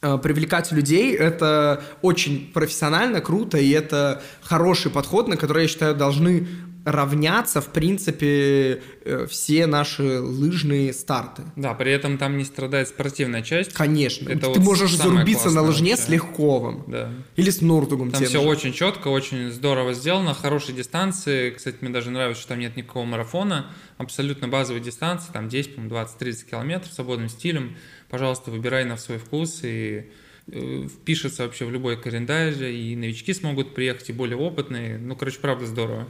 э, 0.00 0.16
привлекать 0.18 0.70
людей, 0.72 1.14
это 1.14 1.82
очень 2.02 2.52
профессионально, 2.52 3.20
круто, 3.20 3.58
и 3.58 3.70
это 3.70 4.22
хороший 4.42 4.90
подход, 4.92 5.28
на 5.28 5.36
который, 5.36 5.62
я 5.62 5.68
считаю, 5.68 5.94
должны 5.94 6.46
равняться, 6.84 7.62
в 7.62 7.68
принципе, 7.68 8.82
э, 9.04 9.26
все 9.26 9.66
наши 9.66 10.20
лыжные 10.20 10.92
старты. 10.92 11.42
Да, 11.56 11.72
при 11.72 11.90
этом 11.90 12.18
там 12.18 12.36
не 12.36 12.44
страдает 12.44 12.88
спортивная 12.88 13.42
часть. 13.42 13.72
Конечно. 13.72 14.28
Это 14.28 14.40
Ты 14.40 14.46
вот 14.48 14.58
можешь 14.58 14.94
зарубиться 14.94 15.50
на 15.50 15.62
лыжне 15.62 15.92
вообще. 15.92 16.04
с 16.04 16.08
Легковым. 16.10 16.84
Да. 16.86 17.10
Или 17.36 17.48
с 17.48 17.62
Нуртугом. 17.62 18.10
Там 18.10 18.22
все 18.22 18.40
же. 18.42 18.46
очень 18.46 18.72
четко, 18.74 19.08
очень 19.08 19.50
здорово 19.50 19.94
сделано, 19.94 20.34
хорошие 20.34 20.76
дистанции. 20.76 21.50
Кстати, 21.50 21.78
мне 21.80 21.90
даже 21.90 22.10
нравится, 22.10 22.42
что 22.42 22.50
там 22.50 22.60
нет 22.60 22.76
никакого 22.76 23.04
марафона. 23.04 23.70
Абсолютно 23.96 24.48
базовые 24.48 24.82
дистанции, 24.82 25.32
там 25.32 25.48
10, 25.48 25.76
20-30 25.78 26.50
километров 26.50 26.92
свободным 26.92 27.30
стилем. 27.30 27.76
Пожалуйста, 28.10 28.50
выбирай 28.50 28.84
на 28.84 28.98
свой 28.98 29.16
вкус 29.18 29.60
и 29.62 30.10
э, 30.48 30.86
впишется 30.88 31.44
вообще 31.44 31.64
в 31.64 31.70
любой 31.70 31.96
календарь, 31.96 32.62
и 32.62 32.94
новички 32.94 33.32
смогут 33.32 33.74
приехать, 33.74 34.10
и 34.10 34.12
более 34.12 34.36
опытные. 34.36 34.98
Ну, 34.98 35.16
короче, 35.16 35.38
правда 35.40 35.64
здорово. 35.64 36.06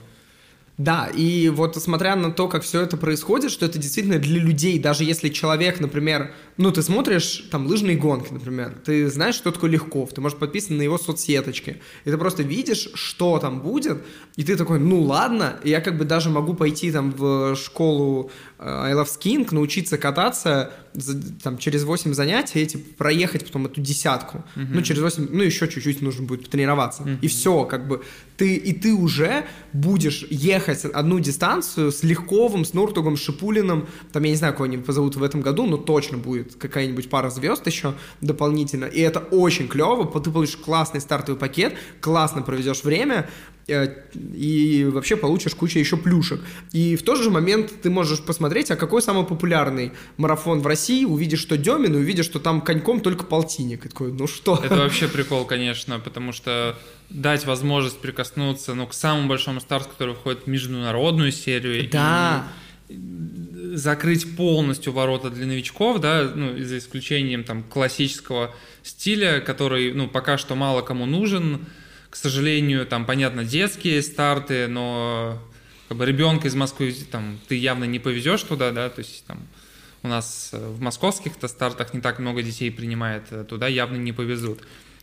Да, 0.77 1.09
и 1.15 1.49
вот 1.51 1.77
смотря 1.77 2.17
на 2.17 2.33
то, 2.33 2.49
как 2.49 2.65
все 2.65 2.81
это 2.81 2.97
происходит, 2.97 3.53
что 3.53 3.65
это 3.65 3.79
действительно 3.79 4.19
для 4.19 4.41
людей, 4.41 4.81
даже 4.81 5.05
если 5.05 5.29
человек, 5.29 5.79
например, 5.79 6.35
ну, 6.57 6.73
ты 6.73 6.83
смотришь 6.83 7.47
там 7.53 7.69
лыжные 7.69 7.97
гонки, 7.97 8.33
например, 8.33 8.75
ты 8.85 9.09
знаешь, 9.09 9.37
что 9.37 9.53
такое 9.53 9.71
Легков, 9.71 10.13
ты 10.13 10.21
можешь 10.21 10.37
подписан 10.37 10.77
на 10.77 10.83
его 10.83 10.99
соцсеточки, 10.99 11.81
и 12.05 12.11
ты 12.11 12.19
просто 12.19 12.43
видишь, 12.43 12.89
что 12.95 13.39
там 13.39 13.61
будет, 13.61 14.03
и 14.35 14.43
ты 14.43 14.57
такой, 14.57 14.81
ну, 14.81 15.01
ладно, 15.03 15.61
я 15.63 15.81
как 15.81 15.97
бы 15.97 16.05
даже 16.05 16.29
могу 16.29 16.55
пойти 16.55 16.91
там 16.91 17.13
в 17.13 17.55
школу 17.55 18.33
э, 18.59 18.69
I 18.69 18.95
Love 18.95 19.07
Skiing, 19.07 19.47
научиться 19.55 19.97
кататься 19.97 20.73
там 21.43 21.59
через 21.59 21.85
8 21.85 22.15
занятий, 22.15 22.61
эти 22.61 22.77
проехать 22.77 23.45
потом 23.45 23.67
эту 23.67 23.81
десятку, 23.81 24.45
uh-huh. 24.55 24.69
ну, 24.71 24.83
через 24.83 25.03
8, 25.03 25.29
ну, 25.31 25.43
еще 25.43 25.67
чуть-чуть 25.67 26.03
нужно 26.03 26.25
будет 26.25 26.45
потренироваться, 26.45 27.03
uh-huh. 27.03 27.19
и 27.21 27.27
все, 27.27 27.65
как 27.65 27.89
бы, 27.89 28.05
ты, 28.37 28.55
и 28.55 28.73
ты 28.73 28.95
уже 28.95 29.45
будешь 29.73 30.25
ехать 30.31 30.85
одну 30.85 31.19
дистанцию 31.19 31.91
с 31.91 32.03
Легковым, 32.05 32.65
с 32.65 32.75
Нуртугом, 32.75 33.17
с 33.17 33.21
Шипулиным, 33.21 33.89
там, 34.13 34.23
я 34.23 34.31
не 34.31 34.37
знаю, 34.37 34.55
кого 34.55 34.65
они 34.65 34.79
позовут 34.79 35.17
в 35.17 35.23
этом 35.23 35.41
году, 35.41 35.67
но 35.67 35.79
точно 35.79 36.19
будет 36.19 36.55
какая-нибудь 36.55 37.11
пара 37.11 37.31
звезд 37.31 37.67
еще 37.67 37.95
дополнительно, 38.21 38.85
и 38.85 39.01
это 39.01 39.19
очень 39.19 39.67
клево, 39.67 40.07
ты 40.21 40.31
получишь 40.31 40.57
классный 40.57 41.01
стартовый 41.01 41.39
пакет, 41.39 41.75
классно 42.01 42.43
проведешь 42.43 42.85
время, 42.85 43.29
и 43.67 44.89
вообще 44.91 45.17
получишь 45.17 45.55
кучу 45.55 45.79
еще 45.79 45.97
плюшек. 45.97 46.41
И 46.73 46.97
в 46.97 47.03
тот 47.03 47.19
же 47.19 47.31
момент 47.31 47.73
ты 47.83 47.91
можешь 47.91 48.21
посмотреть, 48.21 48.71
а 48.71 48.77
какой 48.77 49.01
самый 49.01 49.25
популярный 49.25 49.93
марафон 50.17 50.61
в 50.61 50.67
России, 50.67 51.05
увидишь, 51.05 51.41
что 51.41 51.57
Демин, 51.57 51.95
и 51.95 51.99
увидишь, 51.99 52.27
что 52.27 52.41
там 52.41 52.61
коньком 52.61 53.01
только 53.01 53.25
полтинник. 53.25 53.87
И 53.87 53.89
такой, 53.89 54.13
ну 54.13 54.27
что? 54.27 54.61
Это 54.63 54.77
вообще 54.77 55.09
прикол, 55.09 55.45
конечно, 55.47 55.99
потому 55.99 56.33
что 56.33 56.77
дать 57.09 57.47
возможность 57.47 57.99
прикоснуться 58.01 58.75
ну, 58.75 58.87
к 58.87 58.95
самому 58.95 59.29
большому 59.29 59.61
старту, 59.61 59.91
который 59.91 60.15
входит 60.15 60.45
в 60.45 60.47
международную 60.47 61.33
серию. 61.33 61.89
Да. 61.91 62.47
И 62.89 62.99
закрыть 63.75 64.37
полностью 64.37 64.93
ворота 64.93 65.31
для 65.31 65.47
новичков, 65.47 66.01
да, 66.01 66.31
ну, 66.35 66.63
за 66.63 66.79
исключением 66.79 67.45
там 67.45 67.63
классического 67.63 68.55
стиля, 68.83 69.41
который, 69.41 69.93
ну, 69.93 70.09
пока 70.09 70.39
что 70.39 70.55
мало 70.55 70.83
кому 70.83 71.07
нужен, 71.07 71.67
к 72.15 72.17
сожалению, 72.17 72.87
там, 72.87 73.07
понятно, 73.07 73.43
детские 73.43 74.01
старты, 74.01 74.69
но 74.69 75.37
как 75.89 75.99
бы 75.99 76.07
ребенка 76.07 76.47
из 76.47 76.55
Москвы 76.55 76.95
там, 77.11 77.41
ты 77.49 77.57
явно 77.57 77.83
не 77.83 77.99
повезешь 77.99 78.41
туда, 78.45 78.71
да, 78.71 78.89
то 78.89 79.01
есть 79.01 79.25
там 79.27 79.41
у 80.05 80.07
нас 80.07 80.51
э, 80.53 80.65
в 80.65 80.81
московских-то 80.81 81.49
стартах 81.49 81.93
не 81.93 82.01
так 82.01 82.21
много 82.21 82.45
детей 82.45 82.71
принимает, 82.71 83.25
э, 83.33 83.43
туда 83.43 83.67
явно 83.67 83.97
не 83.97 84.13
повезут. 84.13 84.61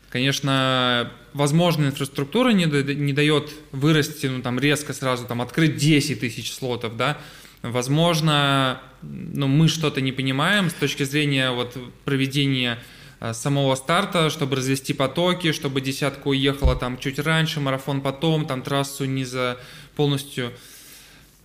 Конечно, 0.10 1.12
возможно, 1.34 1.88
инфраструктура 1.88 2.52
не, 2.52 2.64
не 2.96 3.12
дает 3.12 3.52
вырасти, 3.74 4.28
ну, 4.28 4.42
там, 4.42 4.58
резко 4.58 4.94
сразу, 4.94 5.26
там, 5.26 5.42
открыть 5.42 5.76
10 5.76 6.22
тысяч 6.22 6.54
слотов, 6.54 6.96
да, 6.96 7.18
Возможно, 7.62 8.82
ну, 9.04 9.48
мы 9.48 9.68
что-то 9.68 10.02
не 10.02 10.12
понимаем 10.12 10.72
с 10.72 10.74
точки 10.74 11.04
зрения 11.04 11.52
вот 11.52 11.78
проведения 12.06 12.80
Э, 13.22 13.34
самого 13.34 13.76
старта, 13.76 14.32
чтобы 14.32 14.56
развести 14.56 14.94
потоки, 14.94 15.52
чтобы 15.52 15.80
десятка 15.80 16.28
уехала 16.28 16.76
там 16.76 16.98
чуть 16.98 17.20
раньше, 17.20 17.60
марафон 17.60 18.02
потом, 18.02 18.48
там 18.48 18.64
трассу 18.64 19.06
не 19.06 19.24
за 19.26 19.60
полностью, 19.96 20.52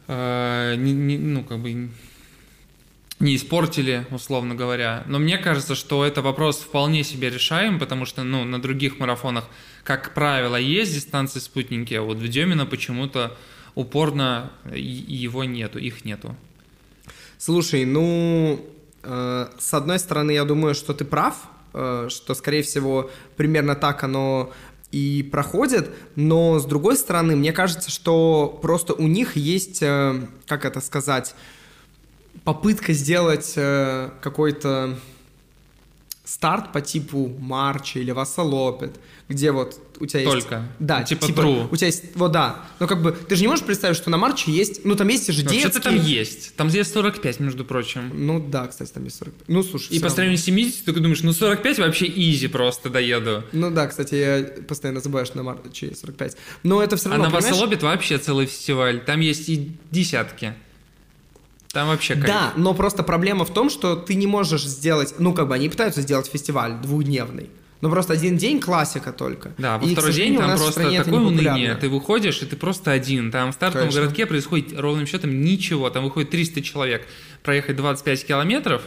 э, 0.08 0.74
не, 0.78 0.92
не, 0.92 1.18
ну 1.18 1.44
как 1.44 1.58
бы 1.58 1.90
не 3.18 3.36
испортили, 3.36 4.06
условно 4.10 4.54
говоря. 4.54 5.04
Но 5.06 5.18
мне 5.18 5.36
кажется, 5.36 5.74
что 5.74 6.02
это 6.04 6.22
вопрос 6.22 6.60
вполне 6.60 7.04
себе 7.04 7.28
решаем, 7.28 7.78
потому 7.78 8.06
что 8.06 8.22
ну, 8.22 8.44
на 8.44 8.60
других 8.60 8.98
марафонах, 8.98 9.44
как 9.84 10.14
правило, 10.14 10.56
есть 10.56 10.94
дистанции 10.94 11.40
спутники, 11.40 11.92
а 11.92 12.02
вот 12.02 12.16
в 12.16 12.28
Демино 12.28 12.64
почему-то 12.64 13.36
упорно 13.74 14.50
его 14.72 15.44
нету, 15.44 15.78
их 15.78 16.06
нету. 16.06 16.36
Слушай, 17.36 17.84
ну, 17.84 18.64
э, 19.02 19.48
с 19.58 19.74
одной 19.74 19.98
стороны, 19.98 20.30
я 20.30 20.44
думаю, 20.44 20.74
что 20.74 20.94
ты 20.94 21.04
прав, 21.04 21.36
что, 22.08 22.34
скорее 22.34 22.62
всего, 22.62 23.10
примерно 23.36 23.74
так 23.74 24.02
оно 24.04 24.52
и 24.92 25.28
проходит, 25.30 25.90
но 26.14 26.58
с 26.58 26.64
другой 26.64 26.96
стороны, 26.96 27.36
мне 27.36 27.52
кажется, 27.52 27.90
что 27.90 28.58
просто 28.62 28.94
у 28.94 29.06
них 29.06 29.36
есть, 29.36 29.82
э, 29.82 30.26
как 30.46 30.64
это 30.64 30.80
сказать, 30.80 31.34
попытка 32.44 32.92
сделать 32.92 33.54
э, 33.56 34.10
какой-то 34.20 34.96
старт 36.26 36.72
по 36.72 36.80
типу 36.80 37.32
Марча 37.38 38.00
или 38.00 38.10
Вассалопет, 38.10 38.96
где 39.28 39.52
вот 39.52 39.80
у 40.00 40.06
тебя 40.06 40.20
есть... 40.20 40.32
Только? 40.32 40.68
Да, 40.78 40.98
ну, 40.98 41.06
типа, 41.06 41.26
типа 41.26 41.40
true. 41.40 41.68
У 41.70 41.76
тебя 41.76 41.86
есть... 41.86 42.16
Вот, 42.16 42.32
да. 42.32 42.64
Но 42.80 42.88
как 42.88 43.00
бы 43.00 43.12
ты 43.12 43.36
же 43.36 43.42
не 43.42 43.48
можешь 43.48 43.64
представить, 43.64 43.96
что 43.96 44.10
на 44.10 44.18
Марче 44.18 44.50
есть... 44.50 44.84
Ну, 44.84 44.96
там 44.96 45.06
есть 45.08 45.32
же 45.32 45.44
ну, 45.44 45.50
детские... 45.50 45.70
Что-то 45.70 45.90
там 45.90 45.96
есть. 45.96 46.56
Там 46.56 46.68
есть 46.68 46.92
45, 46.92 47.40
между 47.40 47.64
прочим. 47.64 48.10
Ну, 48.12 48.40
да, 48.40 48.66
кстати, 48.66 48.90
там 48.90 49.04
есть 49.04 49.18
45. 49.18 49.48
Ну, 49.48 49.62
слушай, 49.62 49.92
И 49.92 50.00
по 50.00 50.10
сравнению 50.10 50.38
с 50.38 50.42
70, 50.42 50.84
ты 50.84 50.92
думаешь, 50.92 51.22
ну, 51.22 51.32
45 51.32 51.78
вообще 51.78 52.06
изи 52.06 52.48
просто 52.48 52.90
доеду. 52.90 53.44
Ну, 53.52 53.70
да, 53.70 53.86
кстати, 53.86 54.14
я 54.16 54.62
постоянно 54.64 55.00
забываю, 55.00 55.26
что 55.26 55.36
на 55.36 55.44
Марче 55.44 55.86
есть 55.88 56.00
45. 56.00 56.36
Но 56.64 56.82
это 56.82 56.96
все 56.96 57.08
равно, 57.08 57.24
А 57.24 57.28
на 57.28 57.34
Вассалопет 57.34 57.82
вообще 57.82 58.18
целый 58.18 58.46
фестиваль. 58.46 59.00
Там 59.04 59.20
есть 59.20 59.48
и 59.48 59.70
десятки. 59.92 60.54
Там 61.76 61.88
вообще 61.88 62.14
кайф. 62.14 62.26
Да, 62.26 62.52
но 62.56 62.72
просто 62.72 63.02
проблема 63.02 63.44
в 63.44 63.52
том, 63.52 63.68
что 63.68 63.96
ты 63.96 64.14
не 64.14 64.26
можешь 64.26 64.64
сделать, 64.64 65.16
ну 65.18 65.34
как 65.34 65.48
бы 65.48 65.54
они 65.54 65.68
пытаются 65.68 66.00
сделать 66.00 66.26
фестиваль 66.26 66.80
двухдневный. 66.80 67.50
Но 67.82 67.90
просто 67.90 68.14
один 68.14 68.38
день 68.38 68.60
классика 68.60 69.12
только. 69.12 69.52
Да, 69.58 69.76
во 69.76 69.86
и, 69.86 69.92
второй 69.92 70.14
день 70.14 70.38
там 70.38 70.56
просто 70.56 70.90
такое 70.90 71.20
уныние. 71.20 71.74
Ты 71.74 71.90
выходишь, 71.90 72.40
и 72.40 72.46
ты 72.46 72.56
просто 72.56 72.92
один. 72.92 73.30
Там 73.30 73.52
в 73.52 73.54
стартовом 73.54 73.88
Конечно. 73.88 74.00
городке 74.00 74.24
происходит 74.24 74.72
ровным 74.80 75.06
счетом 75.06 75.42
ничего. 75.42 75.90
Там 75.90 76.04
выходит 76.04 76.30
300 76.30 76.62
человек. 76.62 77.06
Проехать 77.42 77.76
25 77.76 78.26
километров, 78.26 78.80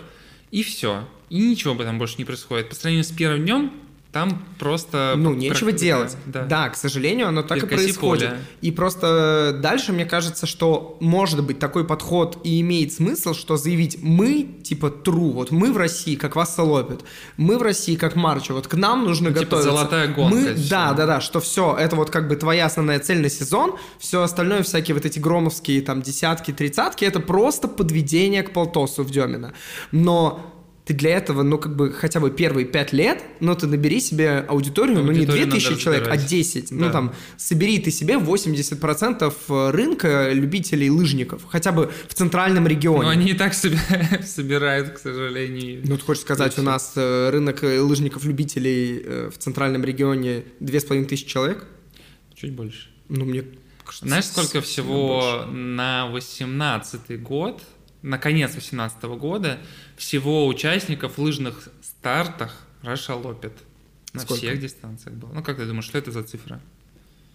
и 0.49 0.63
все. 0.63 1.07
И 1.29 1.47
ничего 1.47 1.75
бы 1.75 1.83
там 1.83 1.99
больше 1.99 2.15
не 2.17 2.25
происходит. 2.25 2.69
По 2.69 2.75
сравнению 2.75 3.03
с 3.03 3.11
первым 3.11 3.43
днем, 3.43 3.71
там 4.11 4.43
просто... 4.57 5.13
Ну, 5.15 5.35
нечего 5.35 5.71
делать. 5.71 6.17
Да. 6.25 6.43
да, 6.43 6.69
к 6.69 6.75
сожалению, 6.75 7.27
оно 7.27 7.43
так 7.43 7.59
Перкоси 7.59 7.73
и 7.73 7.83
происходит. 7.83 8.29
Поле. 8.29 8.41
И 8.61 8.71
просто 8.71 9.59
дальше 9.61 9.93
мне 9.93 10.05
кажется, 10.05 10.47
что 10.47 10.97
может 10.99 11.43
быть 11.43 11.59
такой 11.59 11.85
подход 11.85 12.39
и 12.43 12.59
имеет 12.61 12.91
смысл, 12.91 13.35
что 13.35 13.55
заявить 13.55 13.99
мы, 14.01 14.49
типа, 14.63 14.87
true, 14.87 15.33
вот 15.33 15.51
мы 15.51 15.71
в 15.71 15.77
России, 15.77 16.15
как 16.15 16.35
вас 16.35 16.55
солопят, 16.55 17.03
мы 17.37 17.59
в 17.59 17.61
России, 17.61 17.95
как 17.95 18.15
Марча, 18.15 18.53
вот 18.53 18.67
к 18.67 18.73
нам 18.73 19.05
нужно 19.05 19.29
ну, 19.29 19.35
типа 19.35 19.57
готовиться. 19.57 19.71
золотая 19.71 20.07
гонка. 20.07 20.35
Мы, 20.35 20.55
да, 20.69 20.93
да, 20.93 21.05
да, 21.05 21.21
что 21.21 21.39
все, 21.39 21.75
это 21.77 21.95
вот 21.95 22.09
как 22.09 22.27
бы 22.27 22.35
твоя 22.35 22.65
основная 22.65 22.99
цель 22.99 23.21
на 23.21 23.29
сезон, 23.29 23.75
все 23.99 24.23
остальное, 24.23 24.63
всякие 24.63 24.95
вот 24.95 25.05
эти 25.05 25.19
громовские 25.19 25.83
там 25.83 26.01
десятки, 26.01 26.51
тридцатки, 26.51 27.05
это 27.05 27.19
просто 27.19 27.67
подведение 27.67 28.41
к 28.41 28.53
полтосу 28.53 29.03
в 29.03 29.11
Демина. 29.11 29.53
Но 29.91 30.58
ты 30.89 30.95
для 30.95 31.11
этого, 31.11 31.43
ну, 31.43 31.59
как 31.59 31.75
бы, 31.75 31.93
хотя 31.93 32.19
бы 32.19 32.31
первые 32.31 32.65
пять 32.65 32.93
лет, 32.93 33.23
ну, 33.39 33.53
ты 33.53 33.67
набери 33.67 33.99
себе 33.99 34.39
аудиторию, 34.39 35.03
ну, 35.03 35.11
не 35.11 35.23
2000 35.23 35.77
человек, 35.77 36.07
а 36.09 36.17
10. 36.17 36.71
Ну, 36.71 36.79
да. 36.79 36.85
Ну, 36.85 36.91
там, 36.91 37.13
собери 37.37 37.77
ты 37.77 37.91
себе 37.91 38.15
80% 38.15 39.31
э, 39.49 39.69
рынка 39.69 40.31
любителей 40.33 40.89
лыжников, 40.89 41.43
хотя 41.47 41.71
бы 41.71 41.91
в 42.07 42.13
центральном 42.15 42.65
регионе. 42.65 43.03
Ну, 43.03 43.09
они 43.09 43.29
и 43.29 43.33
так 43.35 43.53
собирают, 44.23 44.89
к 44.89 44.97
сожалению. 44.97 45.83
Ну, 45.85 45.95
ты 45.95 46.03
хочешь 46.03 46.23
сказать, 46.23 46.57
у 46.57 46.63
нас 46.63 46.93
э, 46.95 47.29
рынок 47.29 47.63
э, 47.63 47.79
лыжников-любителей 47.79 49.29
в 49.29 49.37
центральном 49.37 49.83
регионе 49.83 50.43
2500 50.59 51.27
человек? 51.27 51.67
Чуть 52.33 52.53
больше. 52.53 52.87
Ну, 53.09 53.25
мне 53.25 53.43
кажется... 53.85 54.07
Знаешь, 54.07 54.25
сколько 54.25 54.61
всего 54.61 55.45
на 55.51 56.07
18 56.07 57.21
год 57.21 57.61
на 58.01 58.17
конец 58.17 58.51
2018 58.51 59.03
года 59.19 59.59
всего 59.97 60.47
участников 60.47 61.17
в 61.17 61.21
лыжных 61.21 61.69
стартах 61.81 62.55
расшалопит. 62.81 63.53
На 64.13 64.21
Сколько? 64.21 64.39
всех 64.41 64.59
дистанциях 64.59 65.15
было. 65.15 65.31
Ну, 65.33 65.43
как 65.43 65.57
ты 65.57 65.65
думаешь, 65.65 65.85
что 65.85 65.97
это 65.97 66.11
за 66.11 66.23
цифра? 66.23 66.59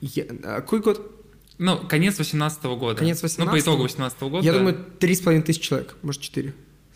Я... 0.00 0.24
А 0.42 0.60
какой 0.60 0.80
год? 0.80 1.10
Ну, 1.58 1.78
конец 1.86 2.18
18 2.18 2.64
года. 2.64 2.98
Конец 2.98 3.22
Ну, 3.22 3.28
по 3.46 3.50
18-го? 3.50 3.58
итогу 3.60 3.82
18 3.84 4.20
года. 4.22 4.44
Я 4.44 4.52
думаю, 4.54 4.84
3,5 4.98 5.42
тысячи 5.42 5.62
человек, 5.62 5.94
может, 6.02 6.20
4. 6.22 6.52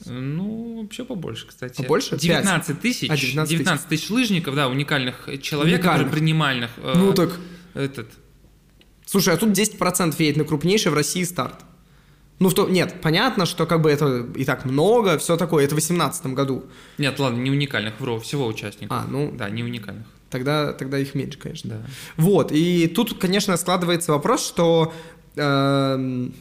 Ну, 0.06 0.82
вообще 0.82 1.04
побольше, 1.04 1.46
кстати. 1.46 1.76
Побольше? 1.76 2.10
Пять. 2.10 2.22
19 2.22 2.80
тысяч. 2.80 3.10
А, 3.10 3.16
19 3.16 3.50
19 3.50 3.88
тысяч 3.88 4.10
лыжников, 4.10 4.54
да, 4.54 4.68
уникальных 4.68 5.28
человек, 5.42 5.78
которые 5.80 6.06
Уникальных. 6.06 6.12
принимальных. 6.12 6.70
э, 6.78 6.92
Ну 6.96 7.12
так, 7.14 7.38
Этот. 7.74 8.08
слушай, 9.06 9.32
а 9.32 9.36
тут 9.36 9.50
10% 9.50 10.14
едет 10.20 10.36
на 10.38 10.44
крупнейший 10.44 10.90
в 10.90 10.94
России 10.94 11.22
старт. 11.24 11.64
Ну, 12.40 12.48
в 12.50 12.54
то, 12.54 12.68
нет, 12.68 12.94
понятно, 13.02 13.46
что 13.46 13.66
как 13.66 13.80
бы 13.80 13.90
это 13.90 14.26
и 14.36 14.44
так 14.44 14.64
много, 14.64 15.18
все 15.18 15.36
такое, 15.36 15.64
это 15.64 15.74
в 15.74 15.78
18 15.78 16.26
году. 16.26 16.64
Нет, 16.98 17.18
ладно, 17.18 17.38
не 17.38 17.50
уникальных, 17.50 17.98
вру, 18.00 18.20
всего 18.20 18.46
участников. 18.46 18.96
А, 18.96 19.04
ну, 19.10 19.32
Да, 19.36 19.50
не 19.50 19.64
уникальных. 19.64 20.06
тогда, 20.30 20.72
тогда 20.72 20.98
их 20.98 21.14
меньше, 21.16 21.38
конечно. 21.38 21.70
Да. 21.70 21.80
Вот, 22.16 22.52
и 22.52 22.86
тут, 22.86 23.18
конечно, 23.18 23.56
складывается 23.56 24.12
вопрос, 24.12 24.46
что, 24.46 24.92
эм, 25.36 26.32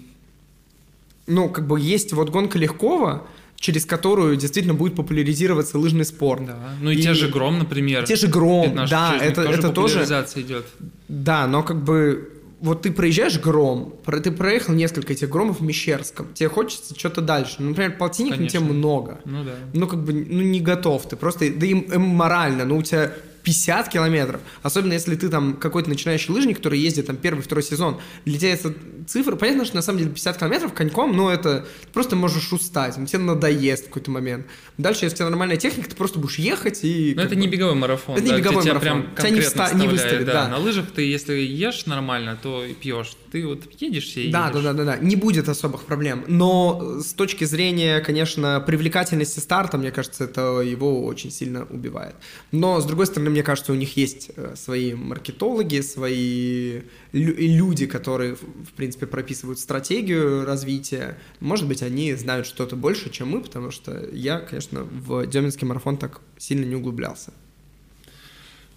ну, 1.25 1.49
как 1.49 1.65
бы 1.67 1.79
есть 1.79 2.13
вот 2.13 2.29
гонка 2.29 2.59
Легкова, 2.59 3.25
через 3.55 3.85
которую 3.85 4.35
действительно 4.35 4.75
будет 4.75 4.95
популяризироваться 4.95 5.79
лыжный 5.79 6.05
спорт. 6.05 6.45
Да. 6.45 6.57
Ну 6.79 6.91
и, 6.91 6.95
И 6.95 7.01
те 7.01 7.15
же 7.15 7.27
Гром, 7.27 7.57
например. 7.57 8.03
Те 8.05 8.15
же 8.15 8.27
Гром, 8.27 8.65
15 8.65 8.91
да, 8.91 9.17
это, 9.19 9.41
это 9.41 9.69
тоже, 9.69 10.03
идет. 10.35 10.67
да, 11.07 11.47
но 11.47 11.63
как 11.63 11.83
бы 11.83 12.36
вот 12.59 12.81
ты 12.81 12.91
проезжаешь 12.91 13.39
Гром, 13.39 13.93
ты 14.05 14.31
проехал 14.31 14.73
несколько 14.73 15.13
этих 15.13 15.29
Громов 15.29 15.59
в 15.59 15.63
Мещерском, 15.63 16.33
тебе 16.33 16.49
хочется 16.49 16.97
что-то 16.97 17.21
дальше. 17.21 17.57
Ну, 17.59 17.69
например, 17.69 17.97
полтинник, 17.97 18.37
ну, 18.37 18.47
тебе 18.47 18.61
много. 18.61 19.19
Ну 19.25 19.43
да. 19.43 19.55
Ну, 19.73 19.87
как 19.87 20.03
бы, 20.03 20.13
ну, 20.13 20.41
не 20.41 20.59
готов 20.59 21.07
ты. 21.07 21.15
Просто, 21.15 21.51
да 21.51 21.65
и 21.65 21.73
морально, 21.73 22.65
ну, 22.65 22.77
у 22.77 22.83
тебя 22.83 23.13
50 23.47 23.87
километров. 23.89 24.41
Особенно, 24.61 24.91
если 24.93 25.15
ты 25.15 25.29
там 25.29 25.53
какой-то 25.55 25.87
начинающий 25.89 26.33
лыжник, 26.33 26.57
который 26.57 26.79
ездит 26.79 27.07
там 27.07 27.15
первый, 27.15 27.41
второй 27.41 27.63
сезон. 27.63 27.97
Для 28.25 28.37
тебя 28.37 28.53
эта 28.53 28.73
цифра, 29.07 29.37
понятно, 29.37 29.63
что 29.63 29.77
на 29.77 29.81
самом 29.81 29.99
деле 29.99 30.11
50 30.11 30.37
километров 30.37 30.73
коньком, 30.73 31.15
но 31.15 31.31
это 31.31 31.65
ты 31.85 31.87
просто 31.93 32.17
можешь 32.17 32.51
устать, 32.51 32.95
тебе 33.09 33.19
надоест 33.19 33.85
в 33.85 33.87
какой-то 33.87 34.11
момент. 34.11 34.45
Дальше, 34.77 35.05
если 35.05 35.15
у 35.15 35.17
тебя 35.19 35.29
нормальная 35.29 35.55
техника, 35.55 35.89
ты 35.89 35.95
просто 35.95 36.19
будешь 36.19 36.39
ехать 36.39 36.83
и... 36.83 37.13
Но 37.15 37.21
это 37.21 37.35
бы- 37.35 37.41
не 37.41 37.47
беговой 37.47 37.75
марафон. 37.75 38.15
Это 38.17 38.25
не 38.25 38.31
да, 38.31 38.35
где 38.35 38.43
беговой 38.43 38.63
тебя 38.63 38.73
марафон. 38.73 39.01
прям 39.03 39.15
Тебя 39.15 39.29
не 39.29 39.39
вста- 39.39 39.75
не 39.79 39.87
выставит, 39.87 40.25
да. 40.25 40.49
На 40.49 40.57
лыжах 40.57 40.91
ты, 40.91 41.03
если 41.03 41.35
ешь 41.35 41.85
нормально, 41.85 42.37
то 42.41 42.65
и 42.65 42.73
пьешь. 42.73 43.13
Ты 43.31 43.47
вот 43.47 43.63
едешь 43.79 44.11
и 44.17 44.29
Да, 44.29 44.47
едешь. 44.49 44.61
да, 44.63 44.73
да, 44.73 44.83
да, 44.83 44.91
да, 44.91 44.97
не 44.97 45.15
будет 45.15 45.47
особых 45.47 45.83
проблем. 45.85 46.25
Но 46.27 46.99
с 47.01 47.13
точки 47.13 47.45
зрения, 47.45 48.01
конечно, 48.01 48.59
привлекательности 48.65 49.39
старта, 49.39 49.77
мне 49.77 49.91
кажется, 49.91 50.25
это 50.25 50.59
его 50.59 51.05
очень 51.05 51.31
сильно 51.31 51.65
убивает. 51.69 52.15
Но 52.51 52.81
с 52.81 52.85
другой 52.85 53.05
стороны, 53.05 53.29
мне 53.37 53.43
кажется, 53.43 53.71
у 53.71 53.75
них 53.75 53.95
есть 53.97 54.31
э, 54.35 54.55
свои 54.55 54.95
маркетологи, 54.95 55.81
свои 55.81 56.81
лю- 57.11 57.35
люди, 57.37 57.85
которые, 57.85 58.33
в 58.33 58.73
принципе, 58.75 59.05
прописывают 59.05 59.59
стратегию 59.59 60.43
развития. 60.43 61.19
Может 61.39 61.67
быть, 61.67 61.83
они 61.83 62.15
знают 62.15 62.47
что-то 62.47 62.75
больше, 62.75 63.11
чем 63.11 63.29
мы, 63.29 63.41
потому 63.41 63.69
что 63.69 64.09
я, 64.11 64.39
конечно, 64.39 64.85
в 64.85 65.27
Деминский 65.27 65.67
марафон 65.67 65.97
так 65.97 66.21
сильно 66.39 66.65
не 66.65 66.75
углублялся. 66.75 67.31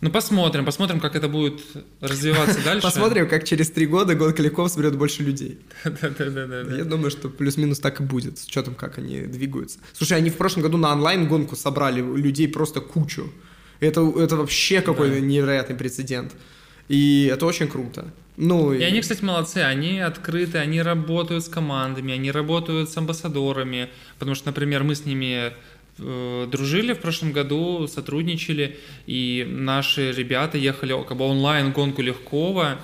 Ну 0.02 0.11
посмотрим, 0.11 0.67
посмотрим, 0.67 1.00
как 1.00 1.17
это 1.17 1.29
будет 1.29 1.62
развиваться 2.02 2.61
дальше. 2.64 2.83
Посмотрим, 2.83 3.31
как 3.31 3.45
через 3.45 3.71
три 3.71 3.87
года 3.87 4.14
гонка 4.14 4.43
легков 4.43 4.71
соберет 4.71 4.99
больше 4.99 5.23
людей. 5.23 5.59
Да-да-да. 5.85 6.76
Я 6.76 6.85
думаю, 6.85 7.11
что 7.11 7.31
плюс-минус 7.31 7.79
так 7.79 8.02
и 8.02 8.05
будет, 8.05 8.38
с 8.38 8.45
учетом, 8.45 8.75
как 8.75 8.99
они 8.99 9.23
двигаются. 9.23 9.79
Слушай, 9.95 10.19
они 10.19 10.29
в 10.29 10.37
прошлом 10.37 10.64
году 10.64 10.76
на 10.76 10.93
онлайн-гонку 10.93 11.57
собрали 11.57 12.02
людей 12.02 12.47
просто 12.47 12.83
кучу. 12.83 13.33
Это, 13.81 14.01
это 14.19 14.37
вообще 14.37 14.81
какой-то 14.81 15.15
Да. 15.15 15.21
невероятный 15.21 15.77
прецедент. 15.77 16.33
И 16.89 17.31
это 17.33 17.47
очень 17.47 17.69
круто. 17.69 18.13
Ну, 18.37 18.73
И 18.73 18.83
они, 18.83 19.01
кстати, 19.01 19.23
молодцы, 19.23 19.59
они 19.59 20.01
открыты, 20.01 20.59
они 20.59 20.83
работают 20.83 21.45
с 21.45 21.49
командами, 21.49 22.15
они 22.15 22.31
работают 22.31 22.89
с 22.89 22.97
амбассадорами, 22.97 23.89
потому 24.19 24.35
что, 24.35 24.47
например, 24.49 24.83
мы 24.83 24.95
с 24.95 25.05
ними 25.05 25.53
э, 25.99 26.47
дружили 26.51 26.95
в 26.95 26.99
прошлом 27.01 27.33
году, 27.33 27.87
сотрудничали, 27.87 28.79
и 29.07 29.47
наши 29.49 30.13
ребята 30.13 30.57
ехали 30.57 30.95
как 31.07 31.17
бы 31.19 31.25
онлайн-гонку 31.25 32.01
Легкова, 32.03 32.79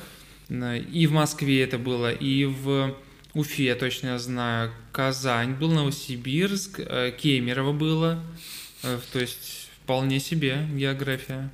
э, 0.50 0.78
и 0.92 1.06
в 1.06 1.12
Москве 1.12 1.62
это 1.62 1.78
было, 1.78 2.12
и 2.12 2.44
в 2.44 2.94
Уфе, 3.32 3.64
я 3.64 3.74
точно 3.74 4.18
знаю, 4.18 4.70
Казань 4.92 5.54
был, 5.54 5.70
Новосибирск, 5.72 6.80
э, 6.80 7.12
Кемерово 7.16 7.72
было, 7.72 8.22
Э, 8.82 8.98
то 9.12 9.18
есть 9.18 9.65
вполне 9.86 10.18
себе 10.18 10.66
география. 10.74 11.48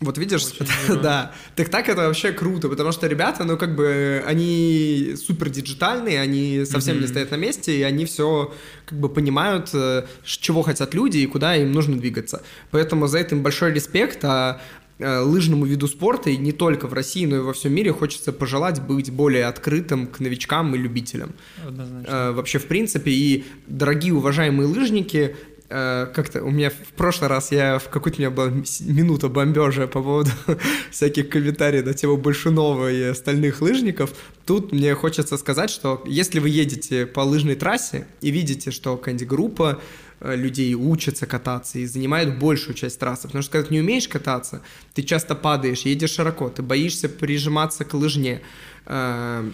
Вот 0.00 0.18
видишь, 0.18 0.42
да. 1.02 1.32
Так 1.56 1.70
так 1.70 1.88
это 1.88 2.02
вообще 2.02 2.30
круто, 2.32 2.68
потому 2.68 2.92
что 2.92 3.06
ребята, 3.06 3.44
ну 3.44 3.56
как 3.56 3.74
бы, 3.74 4.22
они 4.26 5.14
супер 5.16 5.48
диджитальные, 5.48 6.20
они 6.20 6.64
совсем 6.66 6.96
не 6.96 7.00
Мгм. 7.04 7.08
стоят 7.08 7.30
на 7.30 7.36
месте, 7.36 7.74
и 7.78 7.82
они 7.82 8.04
все 8.04 8.54
как 8.84 9.00
бы 9.00 9.08
понимают, 9.08 9.70
э, 9.72 10.04
чего 10.24 10.60
хотят 10.60 10.92
люди 10.92 11.18
и 11.18 11.26
куда 11.26 11.56
им 11.56 11.72
нужно 11.72 11.98
двигаться. 11.98 12.42
Поэтому 12.70 13.06
за 13.06 13.18
это 13.20 13.34
им 13.34 13.42
большой 13.42 13.72
респект, 13.72 14.22
а 14.26 14.60
э, 14.98 15.20
лыжному 15.20 15.64
виду 15.64 15.88
спорта, 15.88 16.28
и 16.28 16.36
не 16.36 16.52
только 16.52 16.86
в 16.86 16.92
России, 16.92 17.24
но 17.24 17.36
и 17.36 17.40
во 17.40 17.52
всем 17.54 17.72
мире 17.72 17.92
хочется 17.92 18.30
пожелать 18.32 18.82
быть 18.82 19.10
более 19.10 19.46
открытым 19.46 20.06
к 20.06 20.20
новичкам 20.20 20.74
и 20.74 20.78
любителям. 20.78 21.32
Однозначно. 21.66 22.10
Э, 22.12 22.32
вообще, 22.32 22.58
в 22.58 22.66
принципе, 22.66 23.10
и 23.10 23.44
дорогие 23.66 24.12
уважаемые 24.12 24.66
лыжники, 24.68 25.34
как-то 25.68 26.42
у 26.42 26.50
меня 26.50 26.70
в 26.70 26.92
прошлый 26.96 27.28
раз 27.28 27.52
я 27.52 27.78
в 27.78 27.90
какой-то 27.90 28.16
у 28.16 28.20
меня 28.20 28.30
была 28.30 28.48
минута 28.80 29.28
бомбежа 29.28 29.86
по 29.86 30.02
поводу 30.02 30.30
всяких 30.90 31.28
комментариев 31.28 31.84
на 31.84 31.92
тему 31.92 32.16
Большунова 32.16 32.90
и 32.90 33.02
остальных 33.02 33.60
лыжников. 33.60 34.14
Тут 34.46 34.72
мне 34.72 34.94
хочется 34.94 35.36
сказать, 35.36 35.68
что 35.68 36.02
если 36.06 36.38
вы 36.38 36.48
едете 36.48 37.04
по 37.04 37.20
лыжной 37.20 37.54
трассе 37.54 38.06
и 38.22 38.30
видите, 38.30 38.70
что 38.70 38.96
какая-нибудь 38.96 39.28
группа 39.28 39.82
э, 40.20 40.36
людей 40.36 40.74
учатся 40.74 41.26
кататься 41.26 41.78
и 41.78 41.84
занимают 41.84 42.38
большую 42.38 42.74
часть 42.74 42.98
трассы, 42.98 43.24
потому 43.24 43.42
что 43.42 43.52
когда 43.52 43.68
ты 43.68 43.74
не 43.74 43.80
умеешь 43.80 44.08
кататься, 44.08 44.62
ты 44.94 45.02
часто 45.02 45.34
падаешь, 45.34 45.82
едешь 45.82 46.12
широко, 46.12 46.48
ты 46.48 46.62
боишься 46.62 47.10
прижиматься 47.10 47.84
к 47.84 47.92
лыжне, 47.92 48.40
э, 48.86 49.50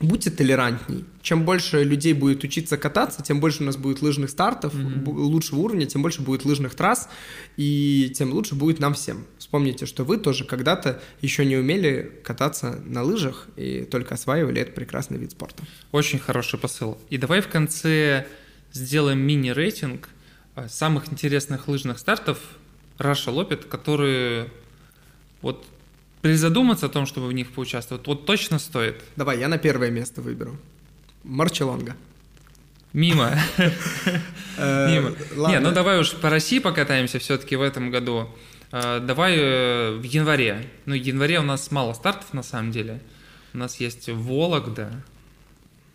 будьте 0.00 0.30
толерантней. 0.30 1.04
Чем 1.22 1.44
больше 1.44 1.82
людей 1.84 2.12
будет 2.12 2.44
учиться 2.44 2.76
кататься, 2.76 3.22
тем 3.22 3.40
больше 3.40 3.62
у 3.62 3.66
нас 3.66 3.76
будет 3.76 4.02
лыжных 4.02 4.30
стартов, 4.30 4.74
бу- 4.74 5.14
лучшего 5.14 5.60
уровня, 5.60 5.86
тем 5.86 6.02
больше 6.02 6.22
будет 6.22 6.44
лыжных 6.44 6.74
трасс, 6.74 7.08
и 7.56 8.12
тем 8.14 8.32
лучше 8.32 8.54
будет 8.54 8.80
нам 8.80 8.94
всем. 8.94 9.24
Вспомните, 9.38 9.86
что 9.86 10.04
вы 10.04 10.18
тоже 10.18 10.44
когда-то 10.44 11.00
еще 11.22 11.44
не 11.44 11.56
умели 11.56 12.20
кататься 12.24 12.80
на 12.84 13.02
лыжах 13.02 13.46
и 13.56 13.84
только 13.84 14.14
осваивали 14.14 14.60
этот 14.60 14.74
прекрасный 14.74 15.18
вид 15.18 15.30
спорта. 15.30 15.62
Очень 15.92 16.18
хороший 16.18 16.58
посыл. 16.58 16.98
И 17.10 17.16
давай 17.16 17.40
в 17.40 17.48
конце 17.48 18.26
сделаем 18.72 19.20
мини-рейтинг 19.20 20.08
э, 20.56 20.68
самых 20.68 21.12
интересных 21.12 21.68
лыжных 21.68 21.98
стартов 21.98 22.38
Раша 22.98 23.30
Лопет, 23.30 23.64
которые 23.64 24.50
вот 25.40 25.64
призадуматься 26.24 26.86
о 26.86 26.88
том, 26.88 27.04
чтобы 27.04 27.26
в 27.26 27.32
них 27.34 27.50
поучаствовать, 27.52 28.06
вот 28.06 28.24
точно 28.24 28.58
стоит. 28.58 28.96
Давай, 29.14 29.38
я 29.38 29.46
на 29.46 29.58
первое 29.58 29.90
место 29.90 30.22
выберу. 30.22 30.56
Марчелонга. 31.22 31.96
Мимо. 32.94 33.38
Э, 34.56 34.88
Мимо. 34.88 35.10
Не, 35.50 35.58
ну 35.60 35.72
давай 35.72 35.98
уж 36.00 36.12
по 36.12 36.30
России 36.30 36.60
покатаемся 36.60 37.18
все-таки 37.18 37.56
в 37.56 37.60
этом 37.62 37.90
году. 37.90 38.30
Э, 38.72 39.00
Давай 39.00 39.36
э, 39.36 39.96
в 39.98 40.02
январе. 40.04 40.66
Ну, 40.86 40.94
в 40.94 40.98
январе 41.02 41.40
у 41.40 41.42
нас 41.42 41.70
мало 41.70 41.92
стартов 41.92 42.32
на 42.32 42.42
самом 42.42 42.70
деле. 42.72 43.00
У 43.52 43.58
нас 43.58 43.78
есть 43.80 44.08
Вологда. 44.08 45.02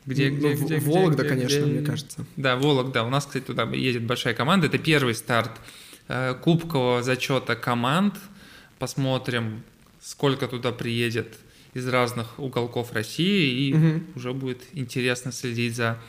Где, 0.05 0.29
Ну, 0.29 0.37
где, 0.37 0.47
В- 0.49 0.65
где, 0.65 0.77
где, 0.77 0.89
Вологда, 0.91 1.23
где, 1.23 1.29
конечно, 1.29 1.61
где? 1.61 1.65
мне 1.71 1.81
кажется. 1.85 2.25
Да, 2.35 2.55
Вологда. 2.57 3.03
У 3.03 3.09
нас, 3.09 3.25
кстати, 3.25 3.45
туда 3.45 3.63
едет 3.63 4.03
большая 4.03 4.33
команда. 4.35 4.67
Это 4.67 4.77
первый 4.77 5.15
старт 5.15 5.51
кубкового 6.43 7.01
зачета 7.01 7.55
команд. 7.55 8.13
Посмотрим, 8.77 9.63
сколько 10.01 10.47
туда 10.47 10.71
приедет 10.71 11.37
из 11.73 11.87
разных 11.87 12.39
уголков 12.39 12.93
России. 12.93 13.67
И 13.69 13.73
Мгм. 13.73 14.07
уже 14.15 14.33
будет 14.33 14.63
интересно 14.73 15.31
следить 15.31 15.75
за 15.75 15.99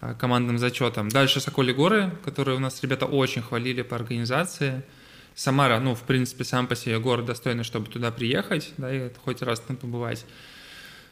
а, 0.00 0.14
командным 0.14 0.58
зачетом. 0.58 1.10
Дальше 1.10 1.40
Соколи 1.40 1.72
горы, 1.72 2.10
которые 2.24 2.56
у 2.56 2.60
нас 2.60 2.82
ребята 2.82 3.04
очень 3.06 3.42
хвалили 3.42 3.82
по 3.82 3.96
организации. 3.96 4.82
Самара, 5.34 5.78
ну, 5.78 5.94
в 5.94 6.02
принципе, 6.02 6.44
сам 6.44 6.66
по 6.66 6.74
себе 6.74 6.98
город 6.98 7.26
достойный, 7.26 7.64
чтобы 7.64 7.86
туда 7.88 8.10
приехать, 8.10 8.72
да, 8.78 8.92
и 8.92 9.10
хоть 9.24 9.42
раз 9.42 9.60
там 9.60 9.76
побывать. 9.76 10.24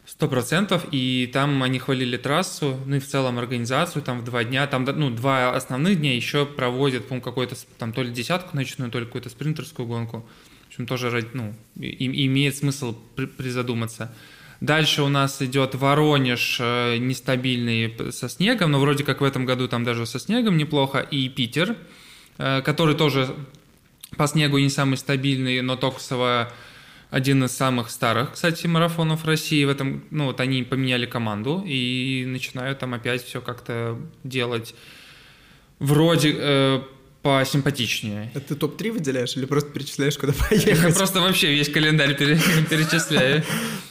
Сто 0.07 0.27
процентов, 0.27 0.87
и 0.91 1.29
там 1.31 1.63
они 1.63 1.79
хвалили 1.79 2.17
трассу, 2.17 2.81
ну 2.87 2.97
и 2.97 2.99
в 2.99 3.07
целом 3.07 3.39
организацию, 3.39 4.03
там 4.03 4.21
в 4.21 4.25
два 4.25 4.43
дня, 4.43 4.67
там, 4.67 4.85
ну, 4.85 5.11
два 5.11 5.55
основных 5.55 6.01
дня 6.01 6.17
еще 6.17 6.47
проводят, 6.47 7.07
по-моему, 7.09 7.23
какой-то, 7.23 7.57
там, 7.79 7.93
то 7.93 8.03
ли 8.03 8.11
десятку 8.11 8.57
ночную, 8.57 8.91
то 8.91 8.99
ли 8.99 9.05
какую-то 9.05 9.29
спринтерскую 9.29 9.87
гонку. 9.87 10.27
В 10.69 10.71
общем, 10.71 10.87
тоже, 10.87 11.27
ну, 11.33 11.55
имеет 11.77 12.57
смысл 12.57 12.95
при- 13.17 13.27
призадуматься. 13.27 14.15
Дальше 14.61 15.03
у 15.03 15.09
нас 15.09 15.41
идет 15.41 15.75
Воронеж, 15.75 16.59
э, 16.61 16.99
нестабильный 16.99 17.95
со 18.13 18.29
снегом, 18.29 18.73
но 18.73 18.81
вроде 18.81 19.05
как 19.05 19.21
в 19.21 19.25
этом 19.25 19.47
году 19.47 19.67
там 19.69 19.85
даже 19.85 20.05
со 20.05 20.19
снегом 20.19 20.57
неплохо, 20.57 20.99
и 20.99 21.29
Питер, 21.29 21.77
э, 22.39 22.61
который 22.63 22.95
тоже 22.95 23.35
по 24.17 24.27
снегу 24.27 24.59
не 24.59 24.69
самый 24.69 24.97
стабильный, 24.97 25.61
но 25.63 25.77
Токсово 25.77 26.53
один 27.11 27.45
из 27.45 27.53
самых 27.53 27.91
старых, 27.91 28.33
кстати, 28.33 28.67
марафонов 28.67 29.25
России. 29.25 29.65
В 29.65 29.71
этом, 29.71 30.05
ну 30.11 30.27
вот 30.27 30.41
они 30.41 30.63
поменяли 30.63 31.07
команду 31.07 31.65
и 31.67 32.25
начинают 32.27 32.81
там 32.81 32.95
опять 32.95 33.25
все 33.25 33.41
как-то 33.41 33.99
делать. 34.25 34.75
Вроде 35.79 36.35
э, 36.37 36.83
посимпатичнее. 37.29 38.31
Это 38.35 38.49
ты 38.49 38.55
топ-3 38.55 38.93
выделяешь 38.93 39.37
или 39.37 39.45
просто 39.45 39.71
перечисляешь, 39.71 40.17
куда 40.17 40.33
поехать? 40.49 40.79
Я 40.79 40.95
просто 40.95 41.21
вообще 41.21 41.55
весь 41.55 41.69
календарь 41.69 42.15
перечисляю. 42.71 43.45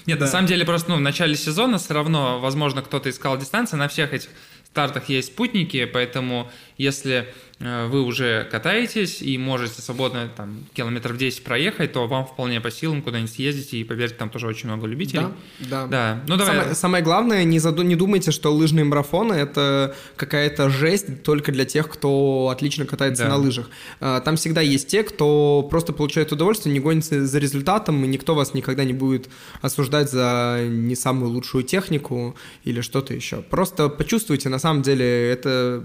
Нет, 0.06 0.19
на 0.19 0.28
самом 0.28 0.47
деле 0.47 0.65
просто 0.65 0.89
ну, 0.89 0.97
в 0.97 1.02
начале 1.02 1.36
сезона 1.36 1.78
все 1.78 1.93
равно, 1.93 2.39
возможно, 2.39 2.82
кто-то 2.82 3.10
искал 3.10 3.38
дистанции, 3.38 3.78
на 3.78 3.88
всех 3.88 4.13
этих 4.13 4.30
стартах 4.65 5.10
есть 5.10 5.30
спутники, 5.30 5.86
поэтому 5.86 6.52
если 6.77 7.27
Э, 7.59 7.87
вы 7.87 8.03
уже 8.03 8.47
катаетесь 8.51 9.21
и 9.21 9.37
можете 9.37 9.81
свободно 9.81 10.29
там 10.35 10.65
километров 10.73 11.17
10 11.17 11.43
проехать, 11.43 11.93
то 11.93 12.07
вам 12.07 12.25
вполне 12.25 12.61
по 12.61 12.69
силам 12.69 13.01
куда-нибудь 13.01 13.31
съездить, 13.31 13.73
и 13.73 13.83
поверьте, 13.83 14.15
там 14.15 14.29
тоже 14.29 14.47
очень 14.47 14.69
много 14.69 14.85
любителей. 14.85 15.27
Да, 15.59 15.87
да. 15.87 15.87
да. 15.87 16.23
Ну, 16.27 16.37
давай. 16.37 16.55
Самое, 16.55 16.75
самое 16.75 17.03
главное, 17.03 17.43
не, 17.45 17.57
заду, 17.57 17.81
не 17.81 17.95
думайте, 17.95 18.31
что 18.31 18.53
лыжные 18.53 18.85
марафоны— 18.85 19.33
это 19.33 19.95
какая-то 20.15 20.69
жесть 20.69 21.23
только 21.23 21.51
для 21.51 21.65
тех, 21.65 21.89
кто 21.89 22.49
отлично 22.51 22.85
катается 22.85 23.23
да. 23.23 23.29
на 23.29 23.37
лыжах. 23.37 23.69
А, 23.99 24.19
там 24.21 24.35
всегда 24.35 24.61
есть 24.61 24.87
те, 24.87 25.01
кто 25.01 25.67
просто 25.67 25.93
получает 25.93 26.31
удовольствие, 26.31 26.73
не 26.73 26.79
гонится 26.79 27.25
за 27.25 27.39
результатом, 27.39 28.03
и 28.05 28.07
никто 28.07 28.35
вас 28.35 28.53
никогда 28.53 28.83
не 28.83 28.93
будет 28.93 29.29
осуждать 29.61 30.11
за 30.11 30.63
не 30.67 30.95
самую 30.95 31.31
лучшую 31.31 31.63
технику 31.63 32.35
или 32.65 32.81
что-то 32.81 33.15
еще. 33.15 33.37
Просто 33.41 33.89
почувствуйте, 33.89 34.49
на 34.49 34.59
самом 34.59 34.83
деле, 34.83 35.31
это 35.31 35.83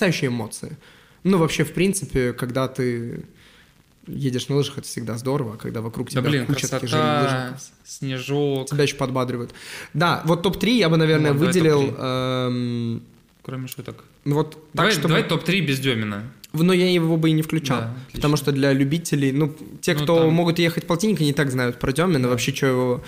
потрясающие 0.00 0.28
эмоции. 0.28 0.76
Ну, 1.24 1.38
вообще, 1.38 1.64
в 1.64 1.72
принципе, 1.72 2.32
когда 2.32 2.68
ты 2.68 3.24
едешь 4.06 4.48
на 4.48 4.56
лыжах, 4.56 4.78
это 4.78 4.86
всегда 4.86 5.18
здорово, 5.18 5.56
когда 5.56 5.82
вокруг 5.82 6.08
тебя 6.08 6.22
да, 6.22 6.30
блин, 6.30 6.46
куча 6.46 6.60
красота, 6.60 6.80
таких 6.80 6.90
же 6.90 6.96
лыжников. 6.96 7.62
снежок. 7.84 8.68
Тебя 8.68 8.82
еще 8.84 8.96
подбадривают. 8.96 9.52
Да, 9.94 10.22
вот 10.24 10.42
топ-3 10.42 10.70
я 10.70 10.88
бы, 10.88 10.96
наверное, 10.96 11.32
ну, 11.32 11.38
выделил... 11.38 11.94
Эм... 11.98 13.02
Кроме 13.42 13.68
шуток. 13.68 14.04
Вот 14.24 14.52
так, 14.52 14.60
давай, 14.72 14.92
чтобы... 14.92 15.08
давай 15.08 15.24
топ-3 15.24 15.60
без 15.60 15.80
Демина. 15.80 16.24
Но 16.52 16.72
я 16.72 16.90
его 16.90 17.16
бы 17.16 17.30
и 17.30 17.32
не 17.32 17.42
включал. 17.42 17.80
Да, 17.80 17.94
потому 18.12 18.36
что 18.36 18.50
для 18.52 18.72
любителей, 18.72 19.32
ну, 19.32 19.54
те, 19.80 19.94
ну, 19.94 20.02
кто 20.02 20.18
там... 20.18 20.32
могут 20.32 20.58
ехать 20.58 20.86
полтинника, 20.86 21.22
не 21.22 21.32
так 21.32 21.50
знают 21.50 21.78
про 21.78 21.92
Демина, 21.92 22.22
да. 22.22 22.28
вообще, 22.28 22.52
что 22.52 22.66
его 22.66 23.04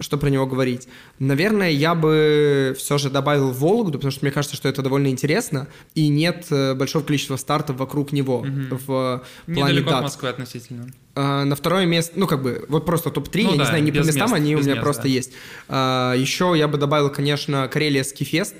что 0.00 0.18
про 0.18 0.28
него 0.28 0.46
говорить. 0.46 0.88
Наверное, 1.18 1.70
я 1.70 1.94
бы 1.94 2.74
все 2.78 2.98
же 2.98 3.10
добавил 3.10 3.50
Вологду, 3.52 3.98
потому 3.98 4.10
что 4.10 4.24
мне 4.24 4.32
кажется, 4.32 4.56
что 4.56 4.68
это 4.68 4.82
довольно 4.82 5.08
интересно, 5.08 5.68
и 5.94 6.08
нет 6.08 6.46
э, 6.50 6.74
большого 6.74 7.04
количества 7.04 7.36
стартов 7.36 7.76
вокруг 7.76 8.12
него 8.12 8.38
угу. 8.38 8.76
в 8.86 9.22
плане 9.46 9.72
Недалеко 9.72 9.90
дат. 9.90 9.98
от 9.98 10.02
Москвы 10.04 10.28
относительно. 10.28 10.86
А, 11.14 11.44
на 11.44 11.54
второе 11.54 11.86
место, 11.86 12.12
ну, 12.16 12.26
как 12.26 12.42
бы, 12.42 12.64
вот 12.68 12.84
просто 12.84 13.10
топ-3, 13.10 13.42
ну, 13.44 13.50
я 13.52 13.56
да, 13.56 13.62
не 13.62 13.66
знаю, 13.66 13.84
не 13.84 13.92
по 13.92 13.98
местам, 13.98 14.30
мест, 14.30 14.34
они 14.34 14.56
у 14.56 14.60
меня 14.60 14.72
мест, 14.72 14.82
просто 14.82 15.02
да. 15.02 15.08
есть. 15.08 15.32
А, 15.68 16.14
еще 16.14 16.54
я 16.56 16.66
бы 16.66 16.78
добавил, 16.78 17.10
конечно, 17.10 17.68
Карелия 17.68 18.02
Скифест, 18.02 18.56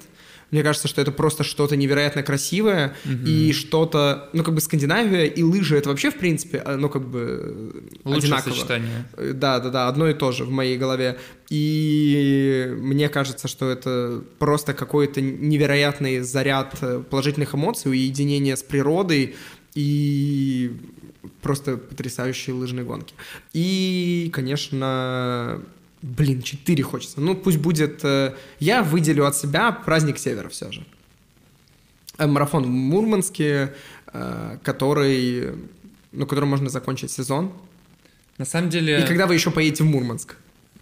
мне 0.51 0.63
кажется, 0.63 0.89
что 0.89 1.01
это 1.01 1.13
просто 1.13 1.45
что-то 1.45 1.77
невероятно 1.77 2.23
красивое 2.23 2.95
угу. 3.05 3.27
и 3.27 3.53
что-то, 3.53 4.29
ну 4.33 4.45
как 4.45 4.55
бы 4.55 4.61
Скандинавия 4.61 5.25
и 5.25 5.43
лыжи 5.43 5.77
это 5.77 5.89
вообще 5.89 6.11
в 6.11 6.19
принципе, 6.19 6.59
а, 6.59 6.77
ну 6.77 6.89
как 6.89 7.09
бы 7.09 7.85
Лучшее 8.05 8.35
одинаково. 8.35 8.53
сочетание. 8.53 9.09
Да, 9.17 9.61
да, 9.61 9.71
да, 9.71 9.89
одно 9.89 10.09
и 10.09 10.15
то 10.15 10.33
же 10.33 10.45
в 10.45 10.51
моей 10.51 10.79
голове. 10.79 11.19
И 11.51 12.73
мне 12.79 13.09
кажется, 13.09 13.49
что 13.49 13.71
это 13.71 14.23
просто 14.39 14.75
какой-то 14.75 15.21
невероятный 15.21 16.21
заряд 16.21 16.77
э, 16.81 17.03
положительных 17.09 17.55
эмоций, 17.55 17.91
уединение 17.91 18.57
с 18.57 18.63
природой 18.63 19.37
и 19.75 20.73
просто 21.43 21.77
потрясающие 21.77 22.55
лыжные 22.55 22.85
гонки. 22.85 23.15
И, 23.53 24.31
конечно, 24.33 25.61
Блин, 26.05 26.43
4 26.43 26.83
хочется. 26.83 27.19
Ну, 27.19 27.35
пусть 27.35 27.57
будет... 27.57 28.05
Э, 28.05 28.35
я 28.59 28.83
выделю 28.83 29.25
от 29.25 29.37
себя 29.37 29.73
праздник 29.73 30.19
Севера 30.19 30.51
все 30.51 30.71
же. 30.71 30.85
Э, 32.19 32.27
марафон 32.27 32.65
в 32.65 32.69
Мурманске, 32.69 33.73
э, 34.13 34.59
который... 34.63 35.55
Ну, 36.13 36.27
которым 36.27 36.51
можно 36.51 36.69
закончить 36.69 37.11
сезон. 37.11 37.55
На 38.37 38.45
самом 38.45 38.69
деле... 38.69 39.03
И 39.03 39.07
когда 39.07 39.27
вы 39.27 39.33
еще 39.33 39.51
поедете 39.51 39.83
в 39.83 39.87
Мурманск? 39.87 40.37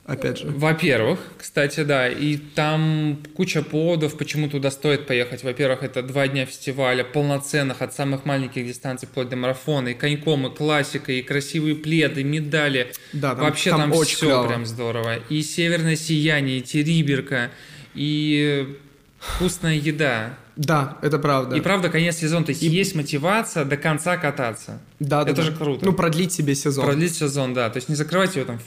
Опять 0.06 0.38
же. 0.38 0.46
Во-первых, 0.46 1.20
кстати, 1.38 1.82
да, 1.84 2.08
и 2.08 2.36
там 2.36 3.18
куча 3.36 3.62
поводов, 3.62 4.16
почему 4.16 4.48
туда 4.48 4.70
стоит 4.70 5.06
поехать. 5.06 5.44
Во-первых, 5.44 5.82
это 5.82 6.02
два 6.02 6.28
дня 6.28 6.46
фестиваля, 6.46 7.04
полноценных, 7.04 7.82
от 7.82 7.94
самых 7.94 8.24
маленьких 8.24 8.66
дистанций 8.66 9.08
вплоть 9.08 9.28
до 9.28 9.36
марафона, 9.36 9.88
и 9.88 9.94
коньком, 9.94 10.46
и 10.46 10.54
классика, 10.54 11.12
и 11.12 11.22
красивые 11.22 11.76
пледы, 11.76 12.24
медали. 12.24 12.92
Да, 13.12 13.34
там, 13.34 13.44
Вообще 13.44 13.70
там, 13.70 13.80
там 13.80 13.92
очень 13.92 14.16
все 14.16 14.26
клево. 14.26 14.48
прям 14.48 14.66
здорово. 14.66 15.16
И 15.28 15.42
северное 15.42 15.96
сияние, 15.96 16.58
и 16.58 16.62
териберка, 16.62 17.50
и 17.94 18.76
вкусная 19.18 19.74
еда. 19.74 20.38
Да, 20.56 20.98
это 21.00 21.18
правда. 21.18 21.56
И 21.56 21.60
правда, 21.60 21.88
конец 21.88 22.16
сезона, 22.16 22.44
то 22.44 22.50
есть 22.50 22.62
и... 22.62 22.66
есть 22.66 22.94
мотивация 22.94 23.64
до 23.64 23.76
конца 23.76 24.18
кататься. 24.18 24.80
Да, 25.00 25.24
да. 25.24 25.30
Это 25.30 25.40
да. 25.40 25.42
же 25.44 25.52
круто. 25.52 25.84
Ну, 25.84 25.92
продлить 25.92 26.32
себе 26.32 26.54
сезон. 26.54 26.84
Продлить 26.84 27.14
сезон, 27.14 27.54
да. 27.54 27.70
То 27.70 27.78
есть 27.78 27.88
не 27.88 27.94
закрывать 27.94 28.36
его 28.36 28.44
там 28.44 28.60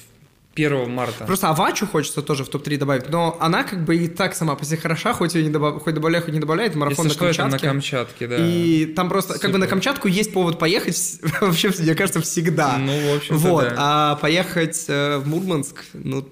1 0.55 0.89
марта. 0.89 1.25
Просто 1.25 1.49
Авачу 1.49 1.85
хочется 1.85 2.21
тоже 2.21 2.43
в 2.45 2.49
топ-3 2.49 2.77
добавить, 2.77 3.09
но 3.09 3.37
она 3.39 3.63
как 3.63 3.83
бы 3.83 3.97
и 3.97 4.07
так 4.07 4.35
сама 4.35 4.55
по 4.55 4.63
себе 4.63 4.77
хороша, 4.77 5.13
хоть 5.13 5.35
ее 5.35 5.43
не 5.43 5.49
добав... 5.49 5.83
хоть 5.83 5.93
добавляй, 5.93 6.21
хоть 6.21 6.33
не 6.33 6.39
добавляет, 6.39 6.75
марафон 6.75 7.07
Если 7.07 7.19
на 7.19 7.25
Камчатке. 7.25 7.55
Это 7.55 7.65
на 7.65 7.71
Камчатке, 7.71 8.27
да. 8.27 8.37
И 8.39 8.85
там 8.85 9.09
просто, 9.09 9.33
Супер. 9.33 9.41
как 9.41 9.51
бы 9.51 9.57
на 9.57 9.67
Камчатку 9.67 10.07
есть 10.07 10.31
повод 10.33 10.57
поехать, 10.57 11.19
вообще, 11.41 11.71
мне 11.77 11.95
кажется, 11.95 12.21
всегда. 12.21 12.77
Ну, 12.77 13.11
в 13.11 13.17
общем 13.17 13.37
Вот, 13.37 13.63
да. 13.63 13.75
а 13.77 14.15
поехать 14.15 14.85
э, 14.87 15.17
в 15.17 15.27
Мурманск, 15.27 15.83
ну, 15.93 16.25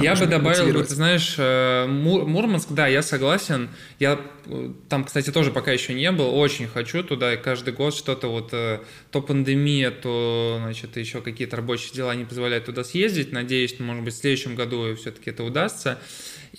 я 0.00 0.14
бы 0.14 0.26
добавил, 0.26 0.84
ты 0.84 0.94
знаешь, 0.94 1.34
э, 1.38 1.86
Мурманск, 1.86 2.70
да, 2.70 2.86
я 2.86 3.02
согласен. 3.02 3.68
Я 3.98 4.20
э, 4.46 4.72
там, 4.88 5.04
кстати, 5.04 5.30
тоже 5.30 5.50
пока 5.50 5.72
еще 5.72 5.94
не 5.94 6.10
был. 6.12 6.34
Очень 6.34 6.68
хочу 6.68 7.02
туда. 7.02 7.34
И 7.34 7.36
каждый 7.36 7.74
год 7.74 7.94
что-то 7.94 8.28
вот 8.28 8.50
э, 8.52 8.80
то 9.10 9.20
пандемия, 9.20 9.90
то, 9.90 10.58
значит, 10.60 10.96
еще 10.96 11.20
какие-то 11.20 11.56
рабочие 11.56 11.92
дела 11.94 12.14
не 12.14 12.24
позволяют 12.24 12.66
туда 12.66 12.84
съездить. 12.84 13.32
Надеюсь, 13.32 13.78
может 13.78 14.04
быть, 14.04 14.14
в 14.14 14.18
следующем 14.18 14.54
году 14.54 14.94
все-таки 14.96 15.30
это 15.30 15.44
удастся. 15.44 15.98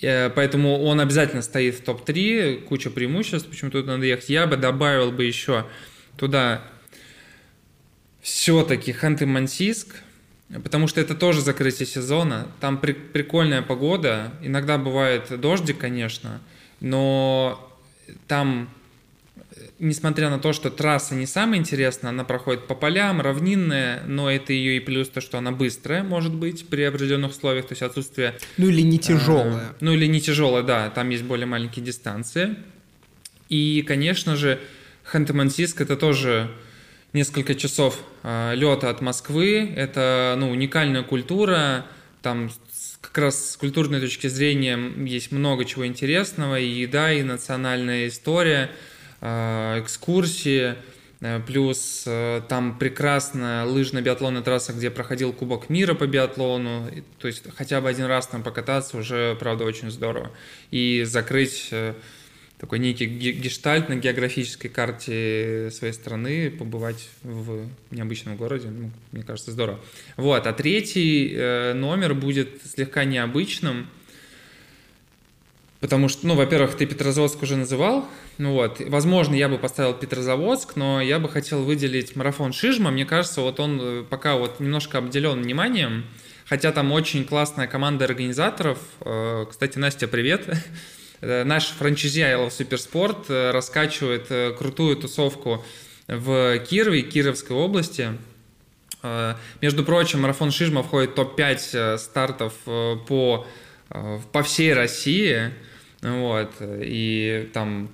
Поэтому 0.00 0.82
он 0.82 1.00
обязательно 1.00 1.42
стоит 1.42 1.74
в 1.76 1.82
топ-3. 1.82 2.62
Куча 2.62 2.90
преимуществ, 2.90 3.48
почему 3.48 3.70
туда 3.70 3.94
надо 3.94 4.06
ехать. 4.06 4.28
Я 4.28 4.46
бы 4.46 4.56
добавил 4.56 5.10
бы 5.10 5.24
еще 5.24 5.66
туда 6.16 6.62
все-таки 8.22 8.92
Ханты-Мансийск– 8.92 9.94
Потому 10.64 10.88
что 10.88 11.00
это 11.00 11.14
тоже 11.14 11.42
закрытие 11.42 11.86
сезона. 11.86 12.48
Там 12.60 12.78
при, 12.78 12.92
прикольная 12.92 13.62
погода. 13.62 14.32
Иногда 14.42 14.78
бывает 14.78 15.40
дождик, 15.40 15.78
конечно, 15.78 16.40
но 16.80 17.78
там, 18.26 18.68
несмотря 19.78 20.28
на 20.28 20.40
то, 20.40 20.52
что 20.52 20.70
трасса 20.70 21.14
не 21.14 21.26
самая 21.26 21.60
интересная, 21.60 22.10
она 22.10 22.24
проходит 22.24 22.66
по 22.66 22.74
полям, 22.74 23.20
равнинная, 23.20 24.02
но 24.06 24.28
это 24.30 24.52
ее 24.52 24.78
и 24.78 24.80
плюс 24.80 25.08
то, 25.08 25.20
что 25.20 25.38
она 25.38 25.52
быстрая, 25.52 26.02
может 26.02 26.34
быть, 26.34 26.68
при 26.68 26.82
определенных 26.82 27.30
условиях, 27.30 27.66
то 27.68 27.72
есть 27.72 27.82
отсутствие... 27.82 28.36
Ну 28.56 28.68
или 28.68 28.80
не 28.80 28.98
тяжелая. 28.98 29.70
Э, 29.70 29.74
ну 29.80 29.92
или 29.92 30.06
не 30.06 30.20
тяжелая, 30.20 30.64
да, 30.64 30.90
там 30.90 31.10
есть 31.10 31.22
более 31.22 31.46
маленькие 31.46 31.84
дистанции. 31.84 32.56
И, 33.48 33.84
конечно 33.86 34.34
же, 34.34 34.58
Ханты-Мансийск 35.12 35.82
это 35.82 35.96
тоже 35.96 36.50
несколько 37.12 37.54
часов 37.54 37.98
э, 38.22 38.54
лета 38.54 38.90
от 38.90 39.00
Москвы. 39.00 39.72
Это 39.76 40.34
ну, 40.38 40.50
уникальная 40.50 41.02
культура. 41.02 41.86
Там 42.22 42.50
как 43.00 43.16
раз 43.18 43.52
с 43.52 43.56
культурной 43.56 44.00
точки 44.00 44.26
зрения 44.26 44.78
есть 45.04 45.32
много 45.32 45.64
чего 45.64 45.86
интересного. 45.86 46.58
И 46.58 46.66
еда, 46.66 47.12
и 47.12 47.22
национальная 47.22 48.08
история, 48.08 48.70
э, 49.20 49.80
экскурсии. 49.82 50.76
Э, 51.20 51.40
плюс 51.46 52.04
э, 52.06 52.40
там 52.48 52.78
прекрасная 52.78 53.64
лыжно-биатлонная 53.64 54.42
трасса, 54.42 54.72
где 54.72 54.90
проходил 54.90 55.32
Кубок 55.32 55.68
мира 55.68 55.94
по 55.94 56.06
биатлону. 56.06 56.90
То 57.18 57.28
есть 57.28 57.44
хотя 57.54 57.80
бы 57.80 57.88
один 57.88 58.06
раз 58.06 58.26
там 58.26 58.42
покататься 58.42 58.96
уже, 58.96 59.36
правда, 59.38 59.64
очень 59.64 59.90
здорово. 59.90 60.30
И 60.70 61.04
закрыть 61.04 61.68
э, 61.72 61.94
такой 62.60 62.78
некий 62.78 63.06
гештальт 63.06 63.88
на 63.88 63.96
географической 63.96 64.68
карте 64.68 65.70
своей 65.72 65.94
страны, 65.94 66.50
побывать 66.50 67.08
в 67.22 67.66
необычном 67.90 68.36
городе, 68.36 68.68
ну, 68.68 68.90
мне 69.12 69.22
кажется, 69.22 69.50
здорово. 69.50 69.80
Вот, 70.18 70.46
а 70.46 70.52
третий 70.52 71.32
э, 71.34 71.72
номер 71.72 72.12
будет 72.12 72.60
слегка 72.66 73.04
необычным, 73.04 73.88
потому 75.80 76.08
что, 76.08 76.26
ну, 76.26 76.34
во-первых, 76.34 76.76
ты 76.76 76.84
Петрозаводск 76.84 77.42
уже 77.42 77.56
называл, 77.56 78.06
ну 78.36 78.52
вот, 78.52 78.78
возможно, 78.80 79.34
я 79.34 79.48
бы 79.48 79.56
поставил 79.56 79.94
Петрозаводск, 79.94 80.76
но 80.76 81.00
я 81.00 81.18
бы 81.18 81.30
хотел 81.30 81.62
выделить 81.62 82.14
марафон 82.14 82.52
Шижма, 82.52 82.90
мне 82.90 83.06
кажется, 83.06 83.40
вот 83.40 83.58
он 83.58 83.80
э, 83.80 84.04
пока 84.04 84.36
вот 84.36 84.60
немножко 84.60 84.98
обделен 84.98 85.40
вниманием, 85.40 86.04
хотя 86.44 86.72
там 86.72 86.92
очень 86.92 87.24
классная 87.24 87.66
команда 87.66 88.04
организаторов, 88.04 88.78
э, 89.00 89.46
кстати, 89.48 89.78
Настя, 89.78 90.08
привет, 90.08 90.46
наш 91.20 91.68
франчайзи 91.68 92.20
I 92.20 92.34
Love 92.34 92.50
Суперспорт 92.50 93.28
э, 93.28 93.50
раскачивает 93.50 94.26
э, 94.30 94.52
крутую 94.52 94.96
тусовку 94.96 95.64
в 96.08 96.58
Кирове, 96.60 97.02
Кировской 97.02 97.56
области. 97.56 98.16
Э, 99.02 99.34
между 99.60 99.84
прочим, 99.84 100.22
марафон 100.22 100.50
Шижма 100.50 100.82
входит 100.82 101.10
в 101.10 101.14
топ-5 101.14 101.60
э, 101.72 101.98
стартов 101.98 102.54
э, 102.66 102.96
по, 103.06 103.46
по 104.32 104.42
всей 104.42 104.72
России. 104.72 105.52
Вот. 106.00 106.52
И 106.60 107.50
там 107.52 107.90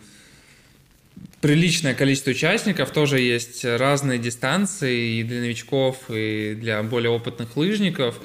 приличное 1.41 1.95
количество 1.95 2.31
участников, 2.31 2.91
тоже 2.91 3.21
есть 3.21 3.65
разные 3.65 4.19
дистанции 4.19 5.19
и 5.19 5.23
для 5.23 5.41
новичков, 5.41 5.99
и 6.09 6.55
для 6.55 6.83
более 6.83 7.11
опытных 7.11 7.57
лыжников. 7.57 8.21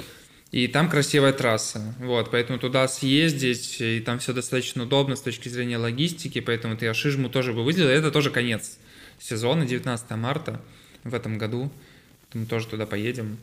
И 0.52 0.68
там 0.68 0.90
красивая 0.90 1.32
трасса. 1.32 1.82
Вот, 2.00 2.30
поэтому 2.30 2.60
туда 2.60 2.88
съездить, 2.88 3.78
и 3.80 4.02
там 4.02 4.20
все 4.20 4.34
достаточно 4.34 4.84
удобно 4.84 5.16
с 5.16 5.22
точки 5.22 5.48
зрения 5.48 5.78
логистики, 5.78 6.42
поэтому 6.42 6.78
я 6.82 6.94
Шижму 6.94 7.30
тоже 7.30 7.54
бы 7.54 7.64
выделил. 7.64 7.88
Это 7.88 8.12
тоже 8.12 8.32
конец 8.32 8.78
сезона, 9.20 9.66
19 9.66 10.12
марта 10.12 10.60
в 11.04 11.14
этом 11.14 11.38
году 11.38 11.72
мы 12.34 12.46
тоже 12.46 12.68
туда 12.68 12.86
поедем. 12.86 13.38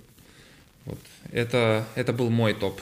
Вот. 0.85 0.99
Это, 1.33 1.87
это 1.95 2.13
был 2.13 2.31
мой 2.31 2.55
топ 2.55 2.81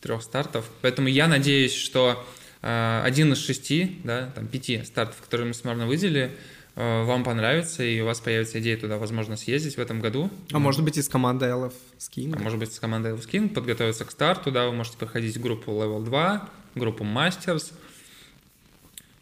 трех 0.00 0.22
стартов. 0.22 0.68
Поэтому 0.82 1.08
я 1.08 1.28
надеюсь, 1.28 1.74
что 1.74 2.24
э, 2.62 3.02
один 3.04 3.32
из 3.32 3.38
шести, 3.38 4.00
да, 4.04 4.30
там 4.34 4.46
пяти 4.48 4.82
стартов, 4.84 5.16
которые 5.22 5.48
мы 5.48 5.54
с 5.54 5.64
Марно 5.64 5.86
выделили, 5.86 6.32
вам 6.76 7.24
понравится, 7.24 7.82
и 7.82 8.00
у 8.00 8.04
вас 8.04 8.20
появится 8.20 8.60
идея 8.60 8.76
туда, 8.76 8.98
возможно, 8.98 9.36
съездить 9.36 9.76
в 9.76 9.80
этом 9.80 10.00
году. 10.00 10.30
А 10.52 10.58
может 10.58 10.84
быть, 10.84 10.98
из 10.98 11.08
команды 11.08 11.46
LF 11.46 11.72
Skiing? 11.98 12.36
А 12.36 12.38
может 12.38 12.58
быть, 12.58 12.70
из 12.70 12.78
команды 12.78 13.08
LF 13.08 13.26
Skiing 13.26 13.48
подготовиться 13.48 14.04
к 14.04 14.10
старту, 14.10 14.52
да, 14.52 14.66
вы 14.66 14.72
можете 14.72 14.98
проходить 14.98 15.40
группу 15.40 15.72
Level 15.72 16.04
2, 16.04 16.50
группу 16.74 17.02
Masters 17.02 17.72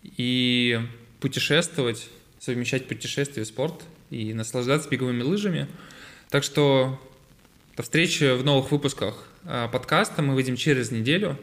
и 0.03 0.81
путешествовать, 1.21 2.09
совмещать 2.41 2.89
путешествие 2.89 3.47
спорт 3.47 3.83
и 4.11 4.35
наслаждаться 4.35 4.89
беговыми 4.91 5.23
лыжами– 5.23 5.69
так 6.35 6.43
что 6.43 7.01
до 7.77 7.85
встречи 7.85 8.35
в 8.35 8.45
новых 8.45 8.73
выпусках 8.73 9.29
а, 9.45 9.69
подкаста. 9.69 10.21
Мы 10.21 10.35
выйдем 10.35 10.57
через 10.57 10.91
неделю. 10.91 11.39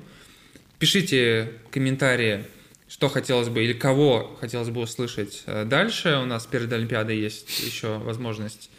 Пишите 0.80 1.54
комментарии, 1.72 2.44
что 2.92 3.08
хотелось 3.08 3.48
бы 3.48 3.64
или 3.64 3.72
кого 3.72 4.38
хотелось 4.42 4.70
бы 4.70 4.82
услышать 4.82 5.44
а, 5.46 5.64
дальше. 5.64 6.20
У 6.22 6.26
нас 6.26 6.46
перед 6.46 6.72
Олимпиадой 6.74 7.18
есть 7.18 7.66
еще 7.66 7.98
возможность 8.00 8.70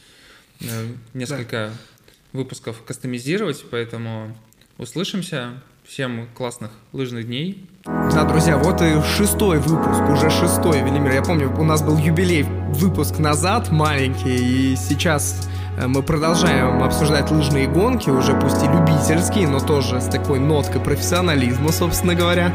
э, 0.61 0.67
несколько 1.15 1.73
да. 1.73 2.39
выпусков 2.39 2.83
кастомизировать, 2.85 3.65
поэтому 3.71 4.37
услышимся. 4.79 5.63
Всем 5.85 6.29
классных 6.37 6.71
лыжных 6.93 7.27
дней. 7.27 7.67
Да, 7.85 8.23
друзья, 8.25 8.57
вот 8.57 8.81
и 8.81 9.03
шестой 9.17 9.59
выпуск, 9.59 10.01
уже 10.09 10.31
шестой, 10.31 10.81
Велимир. 10.81 11.13
Я 11.13 11.23
помню, 11.23 11.53
у 11.59 11.65
нас 11.65 11.83
был 11.83 11.99
юбилей 11.99 12.45
выпуск 12.45 13.19
назад 13.19 13.73
маленький, 13.73 14.73
и 14.73 14.77
сейчас 14.77 15.49
Э, 15.77 15.87
мы 15.87 16.03
продолжаем 16.03 16.83
обсуждать 16.83 17.31
лыжные 17.31 17.67
гонки, 17.67 18.11
уже 18.11 18.35
пусть 18.39 18.63
и 18.63 18.67
любительские, 18.67 19.49
но 19.49 19.61
тоже 19.61 20.01
с 20.01 20.07
такой 20.07 20.39
ноткой 20.39 20.81
профессионализма, 20.81 21.73
собственно 21.73 22.15
говоря. 22.15 22.53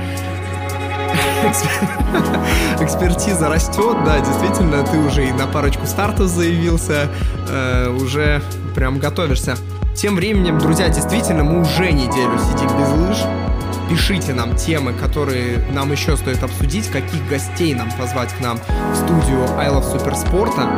Экспертиза 2.79 3.49
растет, 3.49 3.97
да, 4.05 4.19
действительно, 4.19 4.83
ты 4.83 4.97
уже 4.97 5.27
и 5.27 5.31
на 5.31 5.47
парочку 5.47 5.86
стартов 5.86 6.27
заявился, 6.27 7.10
э, 7.49 7.89
уже 7.89 8.41
прям 8.75 8.99
готовишься. 8.99 9.55
Тем 9.95 10.15
временем, 10.15 10.60
друзья, 10.60 10.89
действительно, 10.89 11.43
мы 11.43 11.62
уже 11.62 11.91
неделю 11.91 12.38
сидим 12.38 12.67
без 12.77 12.89
лыж. 12.89 13.17
Пишите 13.89 14.33
нам 14.33 14.55
темы, 14.55 14.93
которые 14.93 15.65
нам 15.71 15.91
еще 15.91 16.17
стоит 16.17 16.43
обсудить, 16.43 16.88
каких 16.89 17.27
гостей 17.29 17.73
нам 17.73 17.89
позвать 17.93 18.33
к 18.33 18.41
нам 18.41 18.60
в 18.91 18.95
студию 18.95 19.43
I 19.57 19.69
Love 19.69 19.89
Суперспорта, 19.89 20.69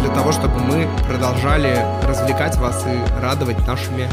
для 0.00 0.10
того, 0.10 0.32
чтобы 0.32 0.58
мы 0.58 0.88
продолжали 1.06 1.78
развлекать 2.02 2.56
вас 2.56 2.84
и 2.86 3.22
радовать 3.22 3.66
нашими 3.66 4.08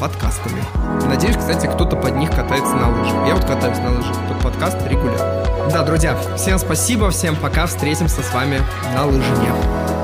подкастами. 0.00 0.62
Надеюсь, 1.06 1.36
кстати, 1.36 1.66
кто-то 1.66 1.96
под 1.96 2.16
них 2.16 2.30
катается 2.30 2.74
на 2.74 2.90
лыжах. 2.90 3.26
Я 3.26 3.34
вот 3.34 3.44
катаюсь 3.44 3.78
на 3.78 3.90
лыжах 3.90 4.16
под 4.28 4.40
подкаст 4.40 4.78
регулярно. 4.86 5.70
Да, 5.72 5.82
друзья, 5.82 6.16
всем 6.36 6.58
спасибо, 6.58 7.10
всем 7.10 7.36
пока, 7.36 7.66
встретимся 7.66 8.22
с 8.22 8.32
вами 8.32 8.60
на 8.94 9.06
лыжне. 9.06 9.97